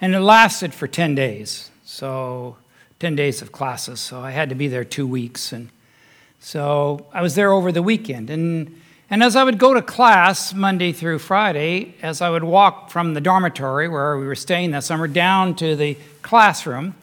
And 0.01 0.15
it 0.15 0.21
lasted 0.21 0.75
for 0.75 0.87
10 0.87 1.15
days. 1.15 1.71
So, 1.85 2.57
10 2.99 3.17
days 3.17 3.43
of 3.43 3.53
classes. 3.53 4.01
So, 4.01 4.21
I 4.21 4.31
had 4.31 4.49
to 4.49 4.55
be 4.55 4.69
there 4.69 4.85
two 4.85 5.07
weeks. 5.07 5.53
And 5.53 5.69
so, 6.41 7.07
I 7.13 7.23
was 7.23 7.35
there 7.35 7.53
over 7.53 7.71
the 7.71 7.83
weekend. 7.83 8.31
And 8.31 8.81
and 9.13 9.23
as 9.23 9.37
I 9.37 9.45
would 9.45 9.59
go 9.59 9.75
to 9.75 9.83
class 9.83 10.55
Monday 10.55 10.91
through 10.91 11.19
Friday, 11.19 11.97
as 12.01 12.23
I 12.23 12.31
would 12.31 12.45
walk 12.45 12.89
from 12.89 13.13
the 13.13 13.21
dormitory 13.21 13.87
where 13.87 14.17
we 14.17 14.27
were 14.27 14.35
staying 14.35 14.71
that 14.71 14.85
summer 14.85 15.07
down 15.07 15.55
to 15.57 15.77
the 15.77 15.99
classroom, 16.23 16.95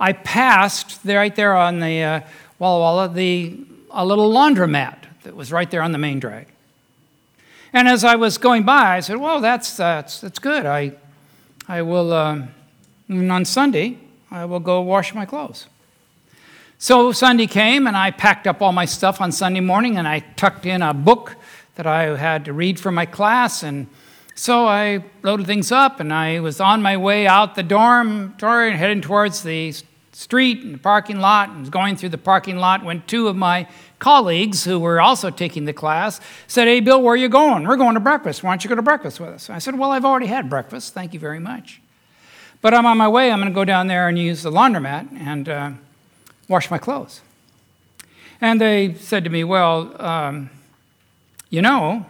I 0.00 0.12
passed 0.12 0.98
right 1.04 1.32
there 1.36 1.54
on 1.54 1.78
the 1.78 2.02
uh, 2.02 2.20
Walla 2.58 2.80
Walla 2.80 3.08
the 3.08 3.64
a 3.92 4.04
little 4.04 4.32
laundromat 4.32 5.04
that 5.22 5.36
was 5.36 5.52
right 5.52 5.70
there 5.70 5.82
on 5.82 5.92
the 5.92 5.98
main 5.98 6.18
drag. 6.18 6.48
And 7.72 7.86
as 7.86 8.02
I 8.02 8.16
was 8.16 8.38
going 8.38 8.64
by, 8.64 8.96
I 8.96 8.98
said, 8.98 9.18
"Well, 9.18 9.40
that's 9.40 9.76
that's 9.76 10.20
that's 10.20 10.40
good. 10.40 10.66
I 10.66 10.94
I 11.68 11.82
will 11.82 12.12
uh, 12.12 12.42
on 13.08 13.44
Sunday 13.44 13.98
I 14.32 14.46
will 14.46 14.58
go 14.58 14.80
wash 14.80 15.14
my 15.14 15.26
clothes." 15.26 15.68
So 16.78 17.12
Sunday 17.12 17.46
came, 17.46 17.86
and 17.86 17.96
I 17.96 18.10
packed 18.10 18.48
up 18.48 18.60
all 18.60 18.72
my 18.72 18.86
stuff 18.86 19.20
on 19.20 19.30
Sunday 19.30 19.60
morning, 19.60 19.96
and 19.96 20.08
I 20.08 20.18
tucked 20.34 20.66
in 20.66 20.82
a 20.82 20.92
book 20.92 21.36
that 21.74 21.86
I 21.86 22.16
had 22.16 22.44
to 22.44 22.52
read 22.52 22.78
for 22.78 22.90
my 22.90 23.06
class. 23.06 23.62
And 23.62 23.86
so 24.34 24.66
I 24.66 25.04
loaded 25.22 25.46
things 25.46 25.72
up 25.72 26.00
and 26.00 26.12
I 26.12 26.40
was 26.40 26.60
on 26.60 26.82
my 26.82 26.96
way 26.96 27.26
out 27.26 27.54
the 27.54 27.62
dormitory 27.62 28.76
heading 28.76 29.00
towards 29.00 29.42
the 29.42 29.74
street 30.12 30.62
and 30.62 30.74
the 30.74 30.78
parking 30.78 31.18
lot 31.18 31.48
and 31.48 31.60
was 31.60 31.70
going 31.70 31.96
through 31.96 32.10
the 32.10 32.18
parking 32.18 32.56
lot 32.56 32.84
when 32.84 33.02
two 33.06 33.28
of 33.28 33.36
my 33.36 33.66
colleagues 33.98 34.64
who 34.64 34.78
were 34.78 35.00
also 35.00 35.30
taking 35.30 35.64
the 35.64 35.72
class 35.72 36.20
said, 36.46 36.68
Hey, 36.68 36.80
Bill, 36.80 37.00
where 37.00 37.14
are 37.14 37.16
you 37.16 37.28
going? 37.28 37.66
We're 37.66 37.76
going 37.76 37.94
to 37.94 38.00
breakfast. 38.00 38.42
Why 38.42 38.50
don't 38.50 38.62
you 38.64 38.68
go 38.68 38.76
to 38.76 38.82
breakfast 38.82 39.20
with 39.20 39.30
us? 39.30 39.48
I 39.48 39.58
said, 39.58 39.78
Well, 39.78 39.90
I've 39.90 40.04
already 40.04 40.26
had 40.26 40.50
breakfast. 40.50 40.92
Thank 40.92 41.14
you 41.14 41.20
very 41.20 41.40
much. 41.40 41.80
But 42.60 42.74
I'm 42.74 42.86
on 42.86 42.98
my 42.98 43.08
way. 43.08 43.30
I'm 43.30 43.40
going 43.40 43.50
to 43.50 43.54
go 43.54 43.64
down 43.64 43.86
there 43.86 44.08
and 44.08 44.18
use 44.18 44.42
the 44.42 44.50
laundromat 44.50 45.08
and 45.18 45.48
uh, 45.48 45.70
wash 46.48 46.70
my 46.70 46.78
clothes. 46.78 47.20
And 48.40 48.60
they 48.60 48.94
said 48.94 49.24
to 49.24 49.30
me, 49.30 49.44
Well, 49.44 50.00
um, 50.02 50.50
you 51.52 51.60
know, 51.60 52.06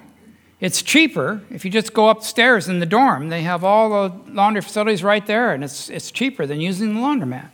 it's 0.60 0.82
cheaper 0.82 1.42
if 1.50 1.64
you 1.64 1.70
just 1.70 1.92
go 1.92 2.08
upstairs 2.08 2.68
in 2.68 2.78
the 2.78 2.86
dorm. 2.86 3.28
They 3.28 3.42
have 3.42 3.64
all 3.64 4.08
the 4.08 4.14
laundry 4.30 4.62
facilities 4.62 5.02
right 5.02 5.26
there, 5.26 5.52
and 5.52 5.64
it's, 5.64 5.90
it's 5.90 6.12
cheaper 6.12 6.46
than 6.46 6.60
using 6.60 6.94
the 6.94 7.00
laundromat. 7.00 7.48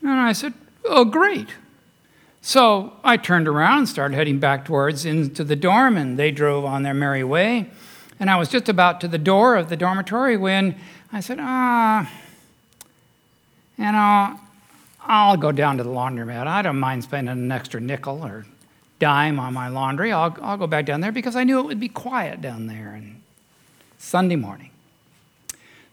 And 0.00 0.10
I 0.10 0.32
said, 0.32 0.52
Oh, 0.84 1.04
great. 1.04 1.46
So 2.40 2.94
I 3.04 3.16
turned 3.16 3.46
around 3.46 3.78
and 3.78 3.88
started 3.88 4.16
heading 4.16 4.40
back 4.40 4.64
towards 4.64 5.04
into 5.06 5.44
the 5.44 5.54
dorm, 5.54 5.96
and 5.96 6.18
they 6.18 6.32
drove 6.32 6.64
on 6.64 6.82
their 6.82 6.92
merry 6.92 7.22
way. 7.22 7.70
And 8.18 8.28
I 8.28 8.34
was 8.34 8.48
just 8.48 8.68
about 8.68 9.00
to 9.02 9.08
the 9.08 9.16
door 9.16 9.54
of 9.54 9.68
the 9.68 9.76
dormitory 9.76 10.36
when 10.36 10.74
I 11.12 11.20
said, 11.20 11.38
ah, 11.40 12.10
you 13.78 13.84
know, 13.84 14.40
I'll 15.02 15.36
go 15.36 15.52
down 15.52 15.76
to 15.76 15.84
the 15.84 15.90
laundromat. 15.90 16.48
I 16.48 16.62
don't 16.62 16.80
mind 16.80 17.04
spending 17.04 17.30
an 17.30 17.52
extra 17.52 17.80
nickel 17.80 18.24
or 18.24 18.44
dime 19.02 19.40
on 19.40 19.52
my 19.52 19.66
laundry. 19.66 20.12
I'll, 20.12 20.36
I'll 20.40 20.56
go 20.56 20.68
back 20.68 20.86
down 20.86 21.00
there 21.00 21.10
because 21.10 21.34
I 21.34 21.42
knew 21.42 21.58
it 21.58 21.64
would 21.64 21.80
be 21.80 21.88
quiet 21.88 22.40
down 22.40 22.68
there 22.68 22.90
and 22.90 23.20
Sunday 23.98 24.36
morning. 24.36 24.70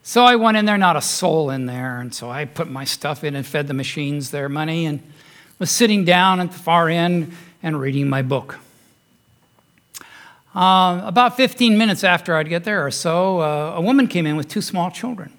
So 0.04 0.26
I 0.26 0.36
went 0.36 0.58
in 0.58 0.66
there, 0.66 0.78
not 0.78 0.96
a 0.96 1.02
soul 1.02 1.50
in 1.50 1.66
there, 1.66 2.00
and 2.00 2.14
so 2.14 2.30
I 2.30 2.46
put 2.46 2.70
my 2.70 2.84
stuff 2.86 3.24
in 3.24 3.36
and 3.36 3.44
fed 3.44 3.68
the 3.68 3.74
machines 3.74 4.30
their 4.30 4.48
money 4.48 4.86
and 4.86 5.02
was 5.58 5.72
sitting 5.72 6.06
down 6.06 6.40
at 6.40 6.52
the 6.52 6.60
far 6.60 6.88
end 6.88 7.36
and 7.64 7.82
reading 7.82 8.08
my 8.08 8.22
book. 8.22 8.60
Uh, 10.54 11.02
about 11.04 11.36
15 11.36 11.80
minutes 11.80 12.04
after 12.04 12.36
I'd 12.36 12.48
get 12.48 12.64
there 12.64 12.86
or 12.86 12.92
so, 12.92 13.40
uh, 13.40 13.74
a 13.76 13.82
woman 13.82 14.08
came 14.08 14.28
in 14.28 14.38
with 14.38 14.48
two 14.48 14.62
small 14.62 14.92
children. 14.92 15.34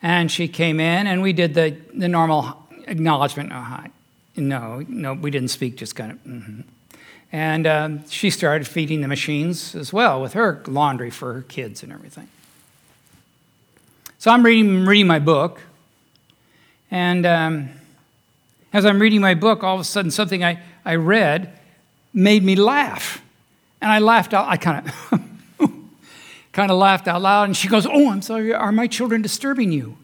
And 0.00 0.32
she 0.32 0.48
came 0.48 0.80
in, 0.80 1.06
and 1.06 1.20
we 1.20 1.34
did 1.34 1.52
the, 1.52 1.76
the 1.92 2.08
normal 2.08 2.66
acknowledgement. 2.86 3.52
Oh, 3.52 3.60
hi. 3.60 3.90
No, 4.36 4.84
no, 4.88 5.14
we 5.14 5.30
didn't 5.30 5.48
speak, 5.48 5.76
just 5.76 5.96
kind 5.96 6.12
of. 6.12 6.24
Mm-hmm. 6.24 6.60
And 7.32 7.66
um, 7.66 8.08
she 8.08 8.30
started 8.30 8.66
feeding 8.66 9.00
the 9.00 9.08
machines 9.08 9.74
as 9.74 9.92
well 9.92 10.20
with 10.20 10.34
her 10.34 10.62
laundry 10.66 11.10
for 11.10 11.34
her 11.34 11.42
kids 11.42 11.82
and 11.82 11.92
everything. 11.92 12.28
So 14.18 14.30
I'm 14.30 14.44
reading, 14.44 14.86
reading 14.86 15.06
my 15.06 15.18
book, 15.18 15.60
and 16.90 17.26
um, 17.26 17.70
as 18.72 18.84
I'm 18.84 19.00
reading 19.00 19.20
my 19.20 19.34
book, 19.34 19.64
all 19.64 19.74
of 19.74 19.80
a 19.80 19.84
sudden 19.84 20.10
something 20.10 20.44
I, 20.44 20.60
I 20.84 20.96
read 20.96 21.58
made 22.12 22.42
me 22.42 22.56
laugh. 22.56 23.22
And 23.80 23.90
I 23.90 23.98
laughed 23.98 24.32
out, 24.32 24.48
I 24.48 24.56
kind 24.56 24.88
of 24.88 25.20
kind 26.52 26.70
of 26.70 26.78
laughed 26.78 27.08
out 27.08 27.20
loud, 27.22 27.44
and 27.44 27.56
she 27.56 27.68
goes, 27.68 27.86
Oh, 27.86 28.10
I'm 28.10 28.22
sorry, 28.22 28.52
are 28.52 28.72
my 28.72 28.86
children 28.86 29.22
disturbing 29.22 29.72
you? 29.72 29.96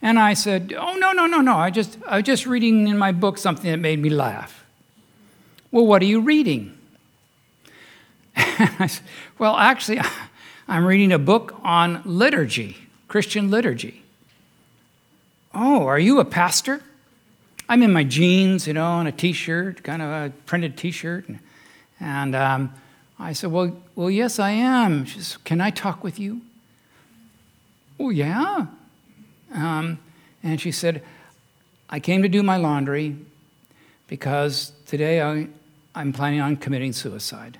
And 0.00 0.18
I 0.18 0.34
said, 0.34 0.72
Oh, 0.76 0.94
no, 0.94 1.12
no, 1.12 1.26
no, 1.26 1.40
no. 1.40 1.56
I 1.56 1.70
just 1.70 1.98
I 2.06 2.16
was 2.16 2.24
just 2.24 2.46
reading 2.46 2.86
in 2.88 2.98
my 2.98 3.12
book 3.12 3.38
something 3.38 3.70
that 3.70 3.78
made 3.78 3.98
me 3.98 4.10
laugh. 4.10 4.64
Well, 5.70 5.86
what 5.86 6.02
are 6.02 6.06
you 6.06 6.20
reading? 6.20 6.78
And 8.34 8.74
I 8.78 8.86
said, 8.86 9.04
well, 9.38 9.56
actually, 9.56 10.00
I'm 10.68 10.84
reading 10.84 11.12
a 11.12 11.18
book 11.18 11.58
on 11.62 12.02
liturgy. 12.04 12.76
Christian 13.08 13.50
liturgy. 13.50 14.02
Oh, 15.54 15.86
are 15.86 15.98
you 15.98 16.20
a 16.20 16.24
pastor? 16.24 16.82
I'm 17.68 17.82
in 17.82 17.92
my 17.92 18.04
jeans, 18.04 18.66
you 18.66 18.74
know, 18.74 18.98
and 18.98 19.08
a 19.08 19.12
t 19.12 19.32
shirt, 19.32 19.82
kind 19.82 20.02
of 20.02 20.08
a 20.08 20.32
printed 20.46 20.76
t 20.76 20.90
shirt. 20.90 21.28
And, 21.28 21.38
and 22.00 22.34
um, 22.34 22.74
I 23.18 23.32
said, 23.32 23.50
well, 23.50 23.76
well, 23.94 24.10
yes, 24.10 24.38
I 24.38 24.50
am. 24.50 25.04
She 25.04 25.18
says, 25.18 25.38
Can 25.38 25.60
I 25.60 25.70
talk 25.70 26.04
with 26.04 26.18
you? 26.18 26.42
Oh, 27.98 28.10
yeah. 28.10 28.66
Um, 29.54 29.98
and 30.42 30.60
she 30.60 30.72
said, 30.72 31.02
I 31.88 32.00
came 32.00 32.22
to 32.22 32.28
do 32.28 32.42
my 32.42 32.56
laundry 32.56 33.16
because 34.06 34.72
today 34.86 35.22
I, 35.22 35.48
I'm 35.94 36.12
planning 36.12 36.40
on 36.40 36.56
committing 36.56 36.92
suicide. 36.92 37.58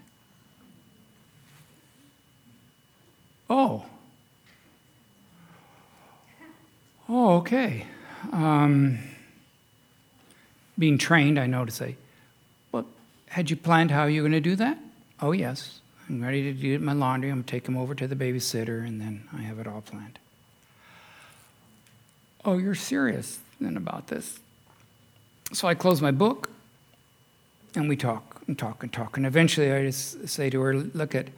Oh. 3.50 3.84
Oh, 7.08 7.36
okay. 7.36 7.86
Um, 8.32 8.98
being 10.78 10.98
trained, 10.98 11.38
I 11.38 11.46
know 11.46 11.64
to 11.64 11.72
say, 11.72 11.96
Well, 12.70 12.86
had 13.28 13.48
you 13.48 13.56
planned 13.56 13.90
how 13.90 14.04
you're 14.04 14.22
going 14.22 14.32
to 14.32 14.40
do 14.40 14.56
that? 14.56 14.78
Oh, 15.20 15.32
yes. 15.32 15.80
I'm 16.08 16.22
ready 16.22 16.42
to 16.42 16.52
do 16.52 16.78
my 16.78 16.92
laundry. 16.92 17.30
I'm 17.30 17.38
going 17.38 17.44
to 17.44 17.50
take 17.50 17.64
them 17.64 17.76
over 17.76 17.94
to 17.94 18.06
the 18.06 18.16
babysitter, 18.16 18.86
and 18.86 19.00
then 19.00 19.28
I 19.36 19.42
have 19.42 19.58
it 19.58 19.66
all 19.66 19.80
planned. 19.80 20.18
Oh, 22.44 22.58
you're 22.58 22.74
serious 22.74 23.38
then 23.60 23.76
about 23.76 24.06
this? 24.08 24.38
So 25.52 25.66
I 25.66 25.74
close 25.74 26.02
my 26.02 26.10
book, 26.10 26.50
and 27.74 27.88
we 27.88 27.96
talk 27.96 28.42
and 28.46 28.58
talk 28.58 28.82
and 28.82 28.92
talk. 28.92 29.16
And 29.16 29.26
eventually 29.26 29.72
I 29.72 29.84
just 29.84 30.28
say 30.28 30.50
to 30.50 30.60
her, 30.60 30.74
Look, 30.74 31.14
at, 31.14 31.28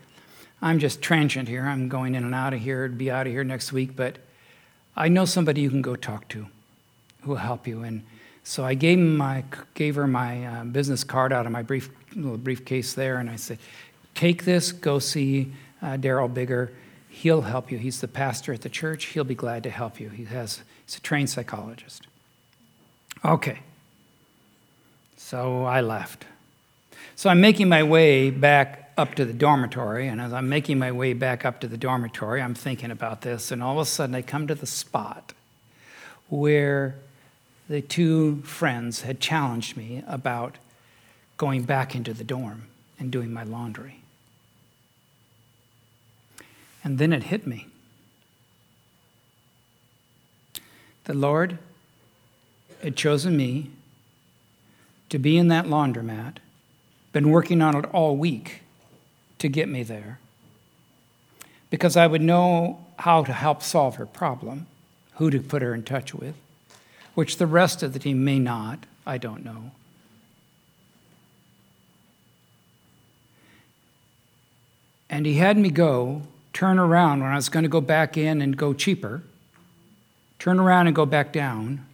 I'm 0.63 0.79
just 0.79 1.01
transient 1.01 1.49
here. 1.49 1.63
I'm 1.63 1.89
going 1.89 2.15
in 2.15 2.25
and 2.25 2.35
out 2.35 2.53
of 2.53 2.61
here, 2.61 2.89
be 2.89 3.11
out 3.11 3.27
of 3.27 3.33
here 3.33 3.45
next 3.45 3.73
week, 3.73 3.97
but 3.97 4.19
I 4.97 5.09
know 5.09 5.25
somebody 5.25 5.61
you 5.61 5.71
can 5.71 5.83
go 5.83 5.97
talk 5.97 6.29
to 6.29 6.47
who 7.23 7.31
will 7.31 7.37
help 7.37 7.67
you. 7.67 7.83
And 7.83 8.03
so 8.43 8.65
I 8.65 8.75
gave, 8.75 8.99
my, 8.99 9.45
gave 9.75 9.95
her 9.95 10.07
my 10.07 10.45
uh, 10.45 10.65
business 10.65 11.05
card 11.05 11.33
out 11.33 11.47
of 11.47 11.53
my 11.53 11.63
brief, 11.63 11.91
little 12.15 12.37
briefcase 12.37 12.95
there, 12.95 13.19
and 13.19 13.31
I 13.31 13.37
said, 13.37 13.59
Take 14.15 14.45
this, 14.45 14.73
go 14.73 14.99
see 14.99 15.53
uh, 15.81 15.97
Daryl 15.97 16.33
Bigger. 16.33 16.73
He'll 17.09 17.43
help 17.43 17.71
you. 17.71 17.79
He's 17.79 18.01
the 18.01 18.09
pastor 18.09 18.53
at 18.53 18.63
the 18.63 18.69
church. 18.69 19.07
He'll 19.07 19.25
be 19.25 19.35
glad 19.35 19.63
to 19.65 19.71
help 19.71 20.01
you. 20.01 20.09
He 20.11 20.25
has, 20.25 20.63
he's 20.91 20.99
a 20.99 21.01
trained 21.03 21.31
psychologist. 21.31 22.09
Okay. 23.25 23.61
So 25.17 25.65
I 25.65 25.83
left. 25.83 26.25
So 27.15 27.31
I'm 27.31 27.41
making 27.41 27.69
my 27.69 27.85
way 27.85 28.31
back 28.31 28.93
up 28.99 29.15
to 29.15 29.25
the 29.25 29.33
dormitory, 29.33 30.09
and 30.09 30.21
as 30.21 30.33
I'm 30.33 30.49
making 30.49 30.81
my 30.81 30.91
way 30.91 31.13
back 31.13 31.45
up 31.45 31.61
to 31.61 31.69
the 31.69 31.77
dormitory, 31.77 32.43
I'm 32.43 32.55
thinking 32.55 32.91
about 32.91 33.21
this, 33.21 33.53
and 33.53 33.63
all 33.63 33.75
of 33.75 33.79
a 33.79 33.85
sudden 33.87 34.17
I 34.17 34.23
come 34.23 34.49
to 34.49 34.55
the 34.55 34.67
spot 34.67 35.33
where 36.29 36.97
the 37.69 37.81
two 37.81 38.43
friends 38.43 39.03
had 39.03 39.21
challenged 39.21 39.77
me 39.77 40.03
about 40.09 40.59
going 41.37 41.63
back 41.63 41.95
into 41.95 42.13
the 42.13 42.25
dorm 42.25 42.65
and 42.99 43.13
doing 43.13 43.33
my 43.33 43.45
laundry. 43.45 44.01
And 46.83 46.99
then 46.99 47.13
it 47.13 47.25
hit 47.25 47.47
me. 47.47 47.70
The 51.05 51.15
Lord 51.15 51.59
had 52.83 52.97
chosen 52.97 53.37
me 53.37 53.71
to 55.09 55.19
be 55.19 55.37
in 55.37 55.49
that 55.49 55.67
laundromat, 55.67 56.37
been 57.13 57.31
working 57.31 57.61
on 57.61 57.77
it 57.77 57.85
all 57.87 58.17
week 58.17 58.63
to 59.39 59.49
get 59.49 59.69
me 59.69 59.83
there 59.83 60.19
because 61.71 61.97
I 61.97 62.07
would 62.07 62.21
know 62.21 62.85
how 62.99 63.25
to 63.25 63.33
help 63.33 63.63
solve 63.63 63.97
her 63.97 64.07
problem, 64.07 64.67
who 65.15 65.31
to 65.31 65.41
put 65.41 65.63
her 65.63 65.73
in 65.73 65.85
touch 65.85 66.13
with, 66.13 66.35
which 67.15 67.39
the 67.39 67.47
rest 67.47 67.83
of 67.83 67.93
the 67.93 67.99
team 67.99 68.25
may 68.25 68.39
not. 68.39 68.85
I 69.07 69.17
don't 69.17 69.45
know. 69.45 69.71
And 75.09 75.27
he 75.27 75.35
had 75.35 75.57
me 75.57 75.71
go, 75.71 76.23
turn 76.53 76.79
around 76.79 77.23
when 77.23 77.33
I 77.33 77.37
was 77.37 77.49
going 77.49 77.63
to 77.63 77.69
go 77.69 77.81
back 77.81 78.17
in 78.17 78.43
and 78.43 78.57
go 78.57 78.73
cheaper, 78.73 79.23
turn 80.41 80.59
around 80.59 80.89
and 80.89 80.97
go 80.97 81.07
back 81.07 81.33
down, 81.33 81.87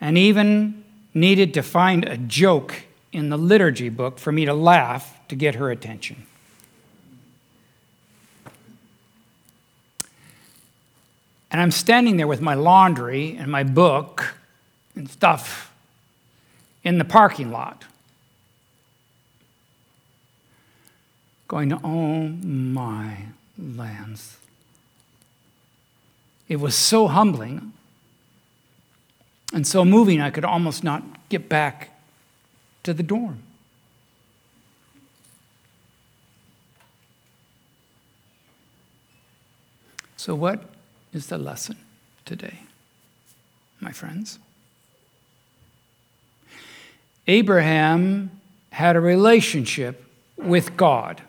and 0.00 0.16
even 0.16 0.82
needed 1.12 1.52
to 1.52 1.62
find 1.62 2.04
a 2.04 2.16
joke 2.16 2.84
in 3.12 3.28
the 3.28 3.36
liturgy 3.36 3.90
book 3.90 4.18
for 4.18 4.32
me 4.32 4.46
to 4.46 4.54
laugh 4.54 5.18
to 5.28 5.36
get 5.36 5.56
her 5.56 5.70
attention. 5.70 6.26
And 11.50 11.60
I'm 11.60 11.70
standing 11.70 12.16
there 12.16 12.26
with 12.26 12.40
my 12.40 12.54
laundry 12.54 13.36
and 13.36 13.52
my 13.52 13.62
book 13.62 14.34
and 14.94 15.10
stuff 15.10 15.70
in 16.82 16.96
the 16.96 17.04
parking 17.04 17.50
lot, 17.50 17.84
going, 21.48 21.72
Oh 21.84 22.28
my 22.28 23.26
lands. 23.58 24.38
It 26.52 26.60
was 26.60 26.74
so 26.74 27.08
humbling 27.08 27.72
and 29.54 29.66
so 29.66 29.86
moving, 29.86 30.20
I 30.20 30.28
could 30.28 30.44
almost 30.44 30.84
not 30.84 31.02
get 31.30 31.48
back 31.48 31.98
to 32.82 32.92
the 32.92 33.02
dorm. 33.02 33.42
So, 40.18 40.34
what 40.34 40.62
is 41.14 41.28
the 41.28 41.38
lesson 41.38 41.78
today, 42.26 42.58
my 43.80 43.92
friends? 43.92 44.38
Abraham 47.26 48.30
had 48.72 48.94
a 48.94 49.00
relationship 49.00 50.04
with 50.36 50.76
God. 50.76 51.22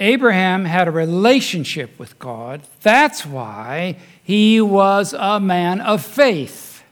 Abraham 0.00 0.64
had 0.64 0.86
a 0.86 0.92
relationship 0.92 1.98
with 1.98 2.18
God. 2.18 2.62
That's 2.82 3.26
why 3.26 3.96
he 4.22 4.60
was 4.60 5.12
a 5.12 5.40
man 5.40 5.80
of 5.80 6.04
faith. 6.04 6.84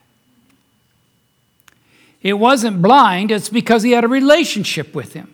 It 2.21 2.33
wasn't 2.33 2.81
blind, 2.81 3.31
it's 3.31 3.49
because 3.49 3.83
he 3.83 3.91
had 3.91 4.03
a 4.03 4.09
relationship 4.09 4.93
with 4.93 5.13
him. 5.13 5.33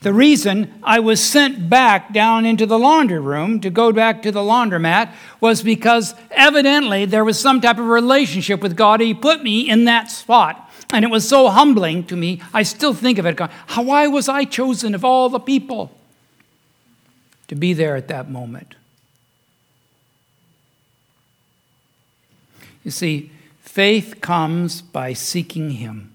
The 0.00 0.12
reason 0.12 0.72
I 0.84 1.00
was 1.00 1.20
sent 1.20 1.68
back 1.68 2.12
down 2.12 2.46
into 2.46 2.66
the 2.66 2.78
laundry 2.78 3.18
room 3.18 3.60
to 3.60 3.68
go 3.68 3.90
back 3.90 4.22
to 4.22 4.30
the 4.30 4.40
laundromat 4.40 5.12
was 5.40 5.62
because 5.62 6.14
evidently 6.30 7.04
there 7.04 7.24
was 7.24 7.38
some 7.38 7.60
type 7.60 7.78
of 7.78 7.86
relationship 7.86 8.62
with 8.62 8.76
God. 8.76 9.00
He 9.00 9.12
put 9.12 9.42
me 9.42 9.68
in 9.68 9.86
that 9.86 10.08
spot. 10.08 10.67
And 10.92 11.04
it 11.04 11.10
was 11.10 11.28
so 11.28 11.48
humbling 11.48 12.04
to 12.04 12.16
me. 12.16 12.40
I 12.54 12.62
still 12.62 12.94
think 12.94 13.18
of 13.18 13.26
it. 13.26 13.38
How, 13.38 13.82
why 13.82 14.06
was 14.06 14.28
I 14.28 14.44
chosen 14.44 14.94
of 14.94 15.04
all 15.04 15.28
the 15.28 15.38
people 15.38 15.92
to 17.48 17.54
be 17.54 17.72
there 17.74 17.94
at 17.94 18.08
that 18.08 18.30
moment? 18.30 18.74
You 22.84 22.90
see, 22.90 23.30
faith 23.60 24.20
comes 24.22 24.80
by 24.80 25.12
seeking 25.12 25.72
Him. 25.72 26.12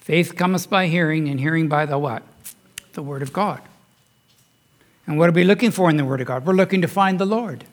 Faith 0.00 0.36
comes 0.36 0.66
by 0.66 0.88
hearing, 0.88 1.28
and 1.28 1.40
hearing 1.40 1.68
by 1.68 1.86
the 1.86 1.98
what? 1.98 2.22
the 2.92 3.02
Word 3.02 3.22
of 3.22 3.32
God. 3.32 3.60
And 5.06 5.18
what 5.18 5.28
are 5.28 5.32
we 5.32 5.44
looking 5.44 5.70
for 5.70 5.90
in 5.90 5.96
the 5.96 6.04
Word 6.04 6.20
of 6.20 6.26
God? 6.26 6.46
We're 6.46 6.54
looking 6.54 6.82
to 6.82 6.88
find 6.88 7.18
the 7.18 7.26
Lord. 7.26 7.64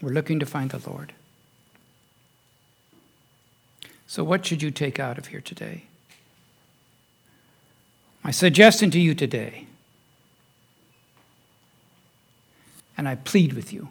We're 0.00 0.12
looking 0.12 0.40
to 0.40 0.46
find 0.46 0.70
the 0.70 0.90
Lord. 0.90 1.12
So, 4.14 4.22
what 4.22 4.46
should 4.46 4.62
you 4.62 4.70
take 4.70 5.00
out 5.00 5.18
of 5.18 5.26
here 5.26 5.40
today? 5.40 5.86
My 8.22 8.30
suggestion 8.30 8.92
to 8.92 9.00
you 9.00 9.12
today, 9.12 9.66
and 12.96 13.08
I 13.08 13.16
plead 13.16 13.54
with 13.54 13.72
you 13.72 13.88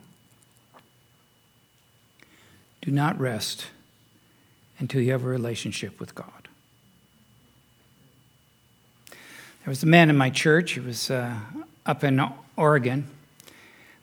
do 2.82 2.90
not 2.90 3.20
rest 3.20 3.66
until 4.80 5.02
you 5.02 5.12
have 5.12 5.26
a 5.26 5.28
relationship 5.28 6.00
with 6.00 6.16
God. 6.16 6.48
There 9.10 9.18
was 9.68 9.84
a 9.84 9.88
man 9.88 10.10
in 10.10 10.16
my 10.16 10.30
church, 10.30 10.72
he 10.72 10.80
was 10.80 11.12
uh, 11.12 11.36
up 11.86 12.02
in 12.02 12.26
Oregon. 12.56 13.10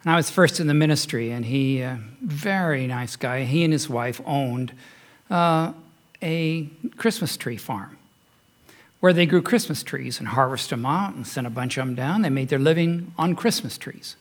And 0.03 0.13
I 0.13 0.17
was 0.17 0.29
first 0.29 0.61
in 0.61 0.67
the 0.67 0.75
ministry, 0.75 1.31
and 1.31 1.47
he, 1.47 1.83
uh, 1.83 1.97
very 2.23 2.87
nice 2.87 3.17
guy, 3.17 3.45
he 3.45 3.65
and 3.65 3.73
his 3.73 3.89
wife 3.89 4.21
owned 4.27 4.75
uh, 5.31 5.73
a 6.23 6.69
Christmas 6.97 7.37
tree 7.37 7.57
farm 7.57 7.97
where 9.01 9.13
they 9.13 9.27
grew 9.27 9.41
Christmas 9.43 9.83
trees 9.83 10.19
and 10.19 10.29
harvested 10.29 10.79
them 10.79 10.87
out 10.87 11.15
and 11.15 11.27
sent 11.27 11.47
a 11.47 11.51
bunch 11.51 11.79
of 11.79 11.87
them 11.87 11.95
down. 11.95 12.23
They 12.23 12.29
made 12.29 12.51
their 12.51 12.59
living 12.59 13.13
on 13.17 13.35
Christmas 13.35 13.79
trees. 13.79 14.17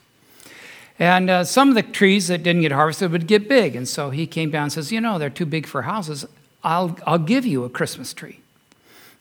And 0.97 1.29
uh, 1.29 1.43
some 1.43 1.69
of 1.69 1.75
the 1.75 1.83
trees 1.83 2.27
that 2.27 2.43
didn't 2.43 2.61
get 2.61 2.71
harvested 2.71 3.11
would 3.11 3.27
get 3.27 3.47
big. 3.47 3.75
And 3.75 3.87
so 3.87 4.09
he 4.09 4.27
came 4.27 4.51
down 4.51 4.63
and 4.63 4.71
says, 4.71 4.91
You 4.91 5.01
know, 5.01 5.17
they're 5.17 5.29
too 5.29 5.45
big 5.45 5.65
for 5.65 5.83
houses. 5.83 6.25
I'll, 6.63 6.97
I'll 7.05 7.19
give 7.19 7.45
you 7.45 7.63
a 7.63 7.69
Christmas 7.69 8.13
tree. 8.13 8.39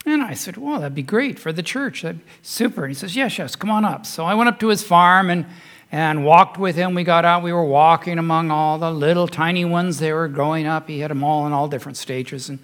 And 0.05 0.23
I 0.23 0.35
said, 0.35 0.57
Well, 0.57 0.81
that'd 0.81 0.95
be 0.95 1.03
great 1.03 1.39
for 1.39 1.53
the 1.53 1.63
church. 1.63 2.03
That'd 2.03 2.21
super. 2.43 2.85
And 2.85 2.91
he 2.91 2.95
says, 2.95 3.15
Yes, 3.15 3.39
yes, 3.39 3.55
come 3.55 3.71
on 3.71 3.85
up. 3.85 4.07
So 4.07 4.25
I 4.25 4.35
went 4.35 4.49
up 4.49 4.59
to 4.61 4.69
his 4.69 4.83
farm 4.83 5.31
and, 5.31 5.47
and 5.91 6.25
walked 6.25 6.59
with 6.59 6.77
him. 6.77 6.95
We 6.95 7.05
got 7.05 7.25
out. 7.25 7.43
We 7.43 7.53
were 7.53 7.65
walking 7.65 8.19
among 8.19 8.51
all 8.51 8.79
the 8.79 8.91
little 8.91 9.27
tiny 9.27 9.65
ones 9.65 9.99
they 9.99 10.13
were 10.13 10.29
growing 10.29 10.67
up. 10.67 10.89
He 10.89 11.01
had 11.01 11.11
them 11.11 11.25
all 11.25 11.47
in 11.47 11.53
all 11.53 11.69
different 11.69 11.97
stages. 11.97 12.49
And 12.49 12.59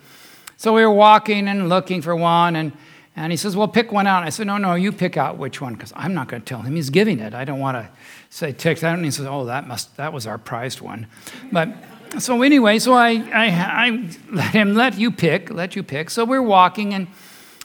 so 0.56 0.74
we 0.74 0.82
were 0.82 0.92
walking 0.92 1.48
and 1.48 1.68
looking 1.68 2.02
for 2.02 2.14
one. 2.14 2.56
And, 2.56 2.72
and 3.16 3.32
he 3.32 3.36
says, 3.36 3.56
Well, 3.56 3.68
pick 3.68 3.92
one 3.92 4.06
out. 4.06 4.24
I 4.24 4.28
said, 4.28 4.46
No, 4.46 4.58
no, 4.58 4.74
you 4.74 4.92
pick 4.92 5.16
out 5.16 5.38
which 5.38 5.60
one 5.60 5.74
because 5.74 5.92
I'm 5.96 6.12
not 6.12 6.28
going 6.28 6.42
to 6.42 6.46
tell 6.46 6.60
him. 6.60 6.76
He's 6.76 6.90
giving 6.90 7.18
it. 7.18 7.32
I 7.32 7.44
don't 7.44 7.60
want 7.60 7.76
to 7.76 7.88
say, 8.28 8.52
Take 8.52 8.80
that. 8.80 8.94
And 8.94 9.04
he 9.04 9.10
says, 9.10 9.26
Oh, 9.26 9.46
that, 9.46 9.66
must, 9.66 9.96
that 9.96 10.12
was 10.12 10.26
our 10.26 10.38
prized 10.38 10.80
one. 10.80 11.06
But 11.50 11.74
so 12.18 12.42
anyway, 12.42 12.78
so 12.78 12.92
I, 12.92 13.10
I, 13.10 13.88
I 13.88 14.10
let 14.30 14.52
him 14.52 14.74
let 14.74 14.98
you 14.98 15.10
pick, 15.10 15.50
let 15.50 15.74
you 15.74 15.82
pick. 15.82 16.10
So 16.10 16.24
we're 16.24 16.42
walking, 16.42 16.94
and 16.94 17.08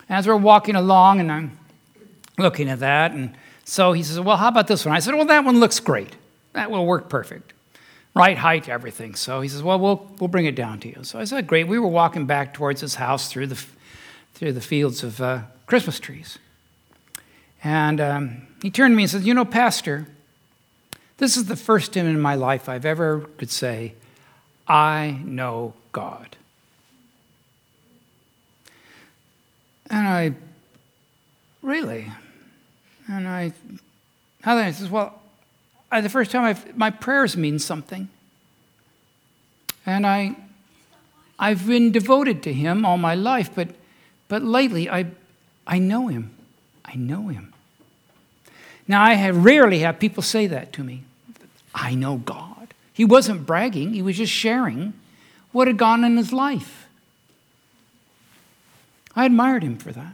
as 0.08 0.26
we're 0.26 0.38
walking 0.38 0.76
along, 0.76 1.19
and 1.19 1.32
I'm 1.32 1.58
looking 2.38 2.69
at 2.69 2.80
that, 2.80 3.12
and 3.12 3.36
so 3.69 3.91
he 3.91 4.01
says, 4.01 4.19
Well, 4.19 4.36
how 4.36 4.47
about 4.47 4.65
this 4.65 4.84
one? 4.84 4.95
I 4.95 4.99
said, 4.99 5.13
Well, 5.13 5.25
that 5.25 5.45
one 5.45 5.60
looks 5.60 5.79
great. 5.79 6.15
That 6.53 6.71
will 6.71 6.88
work 6.88 7.08
perfect. 7.08 7.53
Right 8.15 8.36
height, 8.36 8.67
everything. 8.67 9.13
So 9.13 9.41
he 9.41 9.47
says, 9.47 9.62
Well, 9.62 9.77
we'll, 9.77 10.10
we'll 10.19 10.27
bring 10.27 10.47
it 10.47 10.55
down 10.55 10.79
to 10.79 10.88
you. 10.88 11.03
So 11.03 11.19
I 11.19 11.25
said, 11.25 11.45
Great. 11.45 11.67
We 11.67 11.77
were 11.77 11.88
walking 11.88 12.25
back 12.25 12.55
towards 12.55 12.82
his 12.82 12.95
house 12.95 13.32
through 13.32 13.45
the, 13.45 13.63
through 14.34 14.53
the 14.53 14.62
fields 14.62 15.03
of 15.03 15.21
uh, 15.21 15.41
Christmas 15.67 15.99
trees. 15.99 16.39
And 17.63 18.01
um, 18.01 18.47
he 18.60 18.71
turned 18.71 18.93
to 18.93 18.95
me 18.95 19.03
and 19.03 19.10
said, 19.12 19.21
You 19.21 19.36
know, 19.36 19.45
Pastor, 19.45 20.08
this 21.17 21.38
is 21.38 21.45
the 21.45 21.55
first 21.55 21.93
time 21.93 22.08
in 22.08 22.19
my 22.19 22.34
life 22.34 22.67
I've 22.69 22.86
ever 22.86 23.29
could 23.38 23.51
say, 23.51 23.93
I 24.67 25.19
know 25.23 25.75
God. 25.91 26.38
And 29.91 30.08
I, 30.08 30.34
really? 31.62 32.08
And 33.10 33.28
I, 33.28 33.52
how 34.41 34.56
then? 34.56 34.67
He 34.67 34.74
says, 34.74 34.89
well, 34.89 35.19
I, 35.91 36.02
the 36.02 36.10
first 36.10 36.32
time 36.32 36.43
I've, 36.43 36.78
my 36.78 36.91
prayers 36.91 37.36
mean 37.36 37.58
something. 37.58 38.08
And 39.86 40.06
I, 40.06 40.36
I've 41.39 41.65
been 41.65 41.91
devoted 41.91 42.43
to 42.43 42.54
him 42.54 42.86
all 42.86 42.98
my 42.98 43.15
life, 43.15 43.50
but, 43.56 43.69
but 44.28 44.43
lately 44.43 44.89
I, 44.89 45.08
I 45.65 45.80
know 45.80 46.08
him. 46.08 46.36
I 46.86 46.95
know 46.95 47.30
him. 47.30 47.54
Now, 48.88 49.04
I 49.04 49.13
have 49.13 49.43
rarely 49.43 49.80
have 49.80 50.00
people 50.00 50.24
say 50.24 50.48
that 50.48 50.74
to 50.74 50.84
me. 50.84 51.04
I 51.74 51.95
know 51.95 52.17
God. 52.17 52.74
He 52.93 53.06
wasn't 53.06 53.45
bragging, 53.45 53.93
he 53.93 54.02
was 54.02 54.17
just 54.17 54.34
sharing 54.34 54.93
what 55.52 55.67
had 55.67 55.78
gone 55.78 56.04
in 56.04 56.17
his 56.17 56.32
life. 56.32 56.88
I 59.15 59.26
admired 59.26 59.63
him 59.63 59.78
for 59.78 59.91
that. 59.91 60.13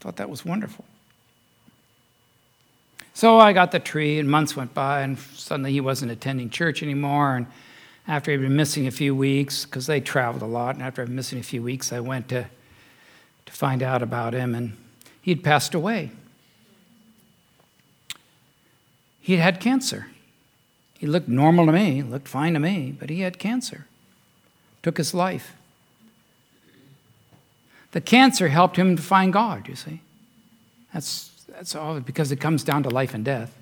Thought 0.00 0.16
that 0.16 0.30
was 0.30 0.44
wonderful. 0.44 0.84
So 3.18 3.40
I 3.40 3.52
got 3.52 3.72
the 3.72 3.80
tree, 3.80 4.20
and 4.20 4.30
months 4.30 4.54
went 4.54 4.74
by, 4.74 5.00
and 5.00 5.18
suddenly 5.18 5.72
he 5.72 5.80
wasn't 5.80 6.12
attending 6.12 6.50
church 6.50 6.84
anymore. 6.84 7.34
And 7.34 7.46
after 8.06 8.30
he'd 8.30 8.36
been 8.36 8.54
missing 8.54 8.86
a 8.86 8.92
few 8.92 9.12
weeks, 9.12 9.64
because 9.64 9.88
they 9.88 10.00
traveled 10.00 10.44
a 10.44 10.46
lot, 10.46 10.76
and 10.76 10.84
after 10.84 11.02
I'd 11.02 11.08
been 11.08 11.16
missing 11.16 11.40
a 11.40 11.42
few 11.42 11.60
weeks, 11.60 11.92
I 11.92 11.98
went 11.98 12.28
to, 12.28 12.46
to 13.46 13.52
find 13.52 13.82
out 13.82 14.04
about 14.04 14.34
him, 14.34 14.54
and 14.54 14.76
he'd 15.20 15.42
passed 15.42 15.74
away. 15.74 16.12
He'd 19.20 19.40
had 19.40 19.58
cancer. 19.58 20.06
He 20.96 21.08
looked 21.08 21.26
normal 21.26 21.66
to 21.66 21.72
me, 21.72 22.04
looked 22.04 22.28
fine 22.28 22.54
to 22.54 22.60
me, 22.60 22.94
but 22.96 23.10
he 23.10 23.22
had 23.22 23.40
cancer. 23.40 23.86
Took 24.84 24.96
his 24.96 25.12
life. 25.12 25.56
The 27.90 28.00
cancer 28.00 28.46
helped 28.46 28.76
him 28.76 28.94
to 28.94 29.02
find 29.02 29.32
God, 29.32 29.66
you 29.66 29.74
see. 29.74 30.02
That's, 30.94 31.32
that's 31.58 31.74
all 31.74 31.98
because 31.98 32.30
it 32.30 32.36
comes 32.36 32.62
down 32.62 32.84
to 32.84 32.88
life 32.88 33.14
and 33.14 33.24
death. 33.24 33.52